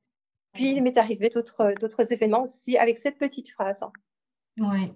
puis, 0.53 0.71
il 0.71 0.83
m'est 0.85 0.99
arrivé 0.99 1.31
d'autres, 1.31 1.75
d'autres 1.81 2.13
événements 2.13 2.45
aussi 2.45 2.79
avec 2.79 2.97
cette 2.99 3.19
petite 3.19 3.51
phrase. 3.51 3.85
Oui. 4.57 4.93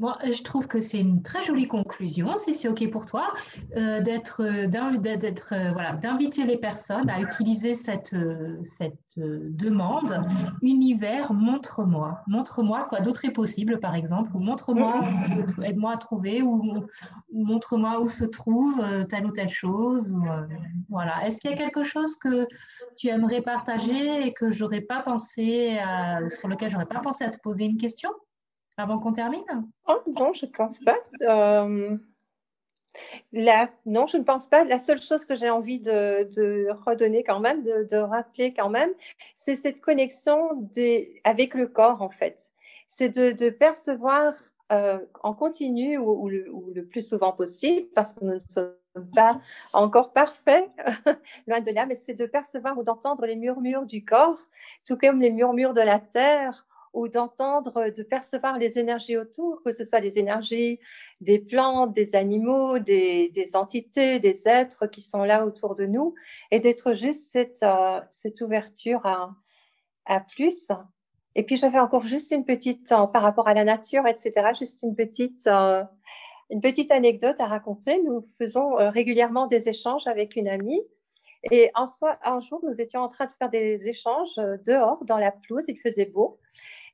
Moi, 0.00 0.16
je 0.22 0.42
trouve 0.44 0.68
que 0.68 0.78
c'est 0.78 1.00
une 1.00 1.22
très 1.22 1.42
jolie 1.42 1.66
conclusion, 1.66 2.36
si 2.36 2.54
c'est 2.54 2.68
OK 2.68 2.88
pour 2.88 3.04
toi, 3.04 3.34
euh, 3.76 4.00
d'être, 4.00 4.44
euh, 4.44 4.68
d'être, 4.68 5.52
euh, 5.52 5.72
voilà, 5.72 5.94
d'inviter 5.94 6.44
les 6.44 6.56
personnes 6.56 7.10
à 7.10 7.20
utiliser 7.20 7.74
cette, 7.74 8.14
cette 8.62 9.18
demande. 9.18 10.24
Univers, 10.62 11.32
montre-moi. 11.32 12.20
Montre-moi 12.28 12.86
quoi 12.88 13.00
d'autre 13.00 13.24
est 13.24 13.32
possible, 13.32 13.80
par 13.80 13.96
exemple, 13.96 14.30
ou 14.34 14.38
montre-moi, 14.38 15.00
aide-moi 15.64 15.94
à 15.94 15.96
trouver, 15.96 16.42
ou, 16.42 16.74
montre-moi 17.32 18.00
où 18.00 18.06
se 18.06 18.24
trouve 18.24 18.80
telle 19.08 19.26
ou 19.26 19.32
telle 19.32 19.48
chose. 19.48 20.14
voilà. 20.88 21.26
Est-ce 21.26 21.40
qu'il 21.40 21.50
y 21.50 21.54
a 21.54 21.56
quelque 21.56 21.82
chose 21.82 22.14
que 22.16 22.46
tu 22.96 23.08
aimerais 23.08 23.42
partager 23.42 24.28
et 24.28 24.32
que 24.32 24.52
j'aurais 24.52 24.80
pas 24.80 25.02
pensé, 25.02 25.80
sur 26.28 26.46
lequel 26.46 26.70
j'aurais 26.70 26.86
pas 26.86 27.00
pensé 27.00 27.24
à 27.24 27.30
te 27.30 27.40
poser 27.40 27.64
une 27.64 27.78
question? 27.78 28.10
Avant 28.78 28.98
qu'on 28.98 29.12
termine? 29.12 29.42
Oh, 29.86 30.00
Non, 30.06 30.32
je 30.32 30.46
ne 30.46 30.50
pense 30.50 30.78
pas. 30.80 30.96
Euh, 31.22 31.96
non, 33.86 34.06
je 34.06 34.16
ne 34.16 34.22
pense 34.22 34.48
pas. 34.48 34.64
La 34.64 34.78
seule 34.78 35.02
chose 35.02 35.24
que 35.24 35.34
j'ai 35.34 35.50
envie 35.50 35.80
de, 35.80 36.70
redonner 36.86 37.24
quand 37.24 37.40
même, 37.40 37.62
de, 37.62 37.96
rappeler 37.96 38.54
quand 38.54 38.70
même, 38.70 38.90
c'est 39.34 39.56
cette 39.56 39.80
connexion 39.80 40.68
avec 41.24 41.54
le 41.54 41.66
corps 41.66 42.02
en 42.02 42.10
fait. 42.10 42.52
C'est 42.86 43.10
de, 43.10 43.50
percevoir 43.50 44.34
euh, 44.72 44.98
en 45.22 45.34
continu 45.34 45.98
ou, 45.98 46.28
le, 46.28 46.86
plus 46.86 47.06
souvent 47.06 47.32
possible, 47.32 47.88
parce 47.94 48.14
que 48.14 48.24
nous 48.24 48.34
ne 48.34 48.40
sommes 48.48 48.74
pas 49.14 49.40
encore 49.72 50.12
parfaits, 50.12 50.70
loin 51.46 51.60
de 51.60 51.70
là, 51.70 51.86
mais 51.86 51.94
c'est 51.94 52.14
de 52.14 52.26
percevoir 52.26 52.78
ou 52.78 52.82
d'entendre 52.82 53.26
les 53.26 53.36
murmures 53.36 53.86
du 53.86 54.04
corps, 54.04 54.40
tout 54.86 54.96
comme 54.96 55.20
les 55.20 55.30
murmures 55.30 55.74
de 55.74 55.80
la 55.80 55.98
terre 55.98 56.66
ou 56.98 57.08
d'entendre, 57.08 57.90
de 57.90 58.02
percevoir 58.02 58.58
les 58.58 58.78
énergies 58.78 59.16
autour, 59.16 59.62
que 59.62 59.70
ce 59.70 59.84
soit 59.84 60.00
les 60.00 60.18
énergies 60.18 60.80
des 61.20 61.38
plantes, 61.38 61.94
des 61.94 62.16
animaux, 62.16 62.78
des, 62.80 63.50
entités, 63.54 64.18
des 64.18 64.46
êtres 64.46 64.86
qui 64.86 65.00
sont 65.00 65.22
là 65.22 65.46
autour 65.46 65.76
de 65.76 65.86
nous, 65.86 66.14
et 66.50 66.58
d'être 66.58 66.94
juste 66.94 67.30
cette, 67.30 67.62
euh, 67.62 68.00
cette 68.10 68.40
ouverture 68.40 69.06
à, 69.06 69.34
à, 70.06 70.20
plus. 70.20 70.68
Et 71.36 71.44
puis 71.44 71.56
j'avais 71.56 71.78
encore 71.78 72.02
juste 72.02 72.32
une 72.32 72.44
petite, 72.44 72.90
euh, 72.90 73.06
par 73.06 73.22
rapport 73.22 73.46
à 73.46 73.54
la 73.54 73.64
nature, 73.64 74.06
etc., 74.06 74.32
juste 74.58 74.82
une 74.82 74.96
petite, 74.96 75.46
euh, 75.46 75.84
une 76.50 76.60
petite 76.60 76.90
anecdote 76.90 77.40
à 77.40 77.46
raconter. 77.46 78.02
Nous 78.02 78.26
faisons 78.38 78.74
régulièrement 78.90 79.46
des 79.46 79.68
échanges 79.68 80.06
avec 80.06 80.34
une 80.34 80.48
amie. 80.48 80.80
Et 81.52 81.70
un, 81.76 81.84
un 82.24 82.40
jour, 82.40 82.60
nous 82.64 82.80
étions 82.80 83.00
en 83.02 83.08
train 83.08 83.26
de 83.26 83.32
faire 83.32 83.50
des 83.50 83.88
échanges 83.88 84.34
dehors, 84.66 85.04
dans 85.04 85.18
la 85.18 85.30
pelouse, 85.30 85.66
il 85.68 85.78
faisait 85.78 86.06
beau. 86.06 86.40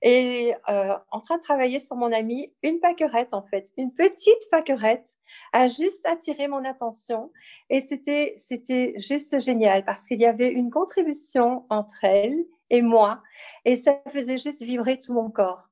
Et 0.07 0.55
euh, 0.69 0.95
en 1.11 1.21
train 1.21 1.39
de 1.39 1.43
travailler 1.43 1.81
sur 1.81 1.97
mon 1.97 2.13
ami, 2.13 2.53
une 2.63 2.79
paquerette 2.79 3.33
en 3.33 3.41
fait, 3.41 3.73
une 3.79 3.91
petite 3.95 4.51
paquerette 4.51 5.09
a 5.55 5.67
juste 5.67 6.05
attiré 6.05 6.47
mon 6.47 6.63
attention. 6.67 7.33
Et 7.71 7.81
c'était, 7.81 8.35
c'était 8.37 8.93
juste 8.99 9.41
génial 9.41 9.83
parce 9.87 10.07
qu'il 10.07 10.21
y 10.21 10.27
avait 10.27 10.53
une 10.53 10.69
contribution 10.69 11.65
entre 11.71 12.05
elle 12.05 12.45
et 12.69 12.83
moi. 12.83 13.23
Et 13.65 13.77
ça 13.77 13.99
faisait 14.13 14.37
juste 14.37 14.63
vibrer 14.63 14.99
tout 14.99 15.15
mon 15.15 15.31
corps. 15.31 15.71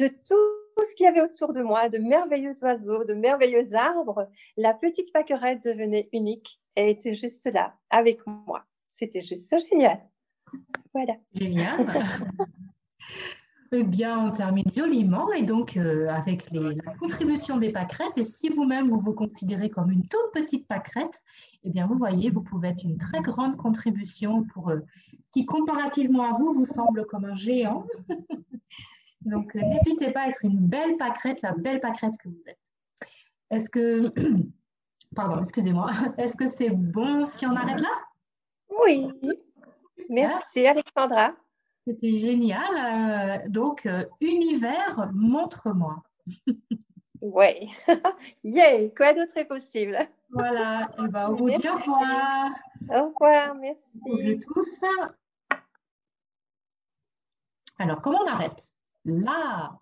De 0.00 0.08
tout 0.08 0.84
ce 0.84 0.96
qu'il 0.96 1.04
y 1.04 1.08
avait 1.08 1.22
autour 1.22 1.52
de 1.52 1.62
moi, 1.62 1.88
de 1.88 1.98
merveilleux 1.98 2.64
oiseaux, 2.64 3.04
de 3.04 3.14
merveilleux 3.14 3.74
arbres, 3.74 4.28
la 4.56 4.74
petite 4.74 5.12
paquerette 5.12 5.62
devenait 5.62 6.08
unique 6.12 6.60
et 6.74 6.90
était 6.90 7.14
juste 7.14 7.46
là, 7.46 7.76
avec 7.90 8.26
moi. 8.26 8.64
C'était 8.86 9.22
juste 9.22 9.54
génial. 9.70 10.00
Voilà. 10.92 11.14
Génial. 11.34 11.86
Eh 13.70 13.84
bien, 13.84 14.18
on 14.26 14.30
termine 14.30 14.64
joliment 14.74 15.30
et 15.32 15.42
donc 15.42 15.76
euh, 15.76 16.08
avec 16.08 16.50
les, 16.50 16.74
la 16.84 16.94
contribution 16.94 17.58
des 17.58 17.70
pâquerettes. 17.70 18.16
Et 18.16 18.22
si 18.22 18.48
vous-même 18.48 18.88
vous 18.88 18.98
vous 18.98 19.12
considérez 19.12 19.68
comme 19.68 19.90
une 19.90 20.06
toute 20.08 20.32
petite 20.32 20.66
pâquerette, 20.66 21.22
eh 21.64 21.70
bien, 21.70 21.86
vous 21.86 21.94
voyez, 21.94 22.30
vous 22.30 22.40
pouvez 22.40 22.68
être 22.68 22.82
une 22.84 22.96
très 22.96 23.20
grande 23.20 23.56
contribution 23.56 24.44
pour 24.44 24.70
euh, 24.70 24.78
ce 25.22 25.30
qui, 25.30 25.44
comparativement 25.44 26.34
à 26.34 26.38
vous, 26.38 26.54
vous 26.54 26.64
semble 26.64 27.04
comme 27.06 27.26
un 27.26 27.34
géant. 27.34 27.84
donc, 29.20 29.54
euh, 29.54 29.60
n'hésitez 29.60 30.12
pas 30.12 30.22
à 30.22 30.28
être 30.28 30.44
une 30.44 30.60
belle 30.60 30.96
pâquerette, 30.96 31.42
la 31.42 31.52
belle 31.52 31.80
pâquerette 31.80 32.16
que 32.16 32.28
vous 32.30 32.48
êtes. 32.48 32.72
Est-ce 33.50 33.68
que, 33.68 34.14
pardon, 35.14 35.40
excusez-moi, 35.40 35.90
est-ce 36.16 36.36
que 36.36 36.46
c'est 36.46 36.70
bon 36.70 37.26
si 37.26 37.44
on 37.44 37.54
arrête 37.54 37.80
là? 37.80 37.92
Oui. 38.82 39.08
Merci, 40.08 40.66
Alexandra. 40.66 41.34
C'était 41.88 42.18
génial. 42.18 42.74
Euh, 42.76 43.48
donc, 43.48 43.86
euh, 43.86 44.04
univers, 44.20 45.10
montre-moi. 45.14 46.02
ouais. 47.22 47.66
Yay, 48.44 48.92
quoi 48.94 49.14
d'autre 49.14 49.38
est 49.38 49.46
possible? 49.46 49.96
Voilà. 50.28 50.90
Et 50.98 51.08
ben, 51.08 51.30
on 51.30 51.34
vous 51.34 51.48
dit 51.48 51.66
au 51.66 51.76
revoir. 51.76 52.50
Au 52.90 53.08
revoir, 53.08 53.54
merci. 53.54 53.84
Bonjour 53.94 54.34
tous. 54.52 54.84
Alors, 57.78 58.02
comment 58.02 58.20
on 58.22 58.26
arrête? 58.26 58.70
Là. 59.06 59.78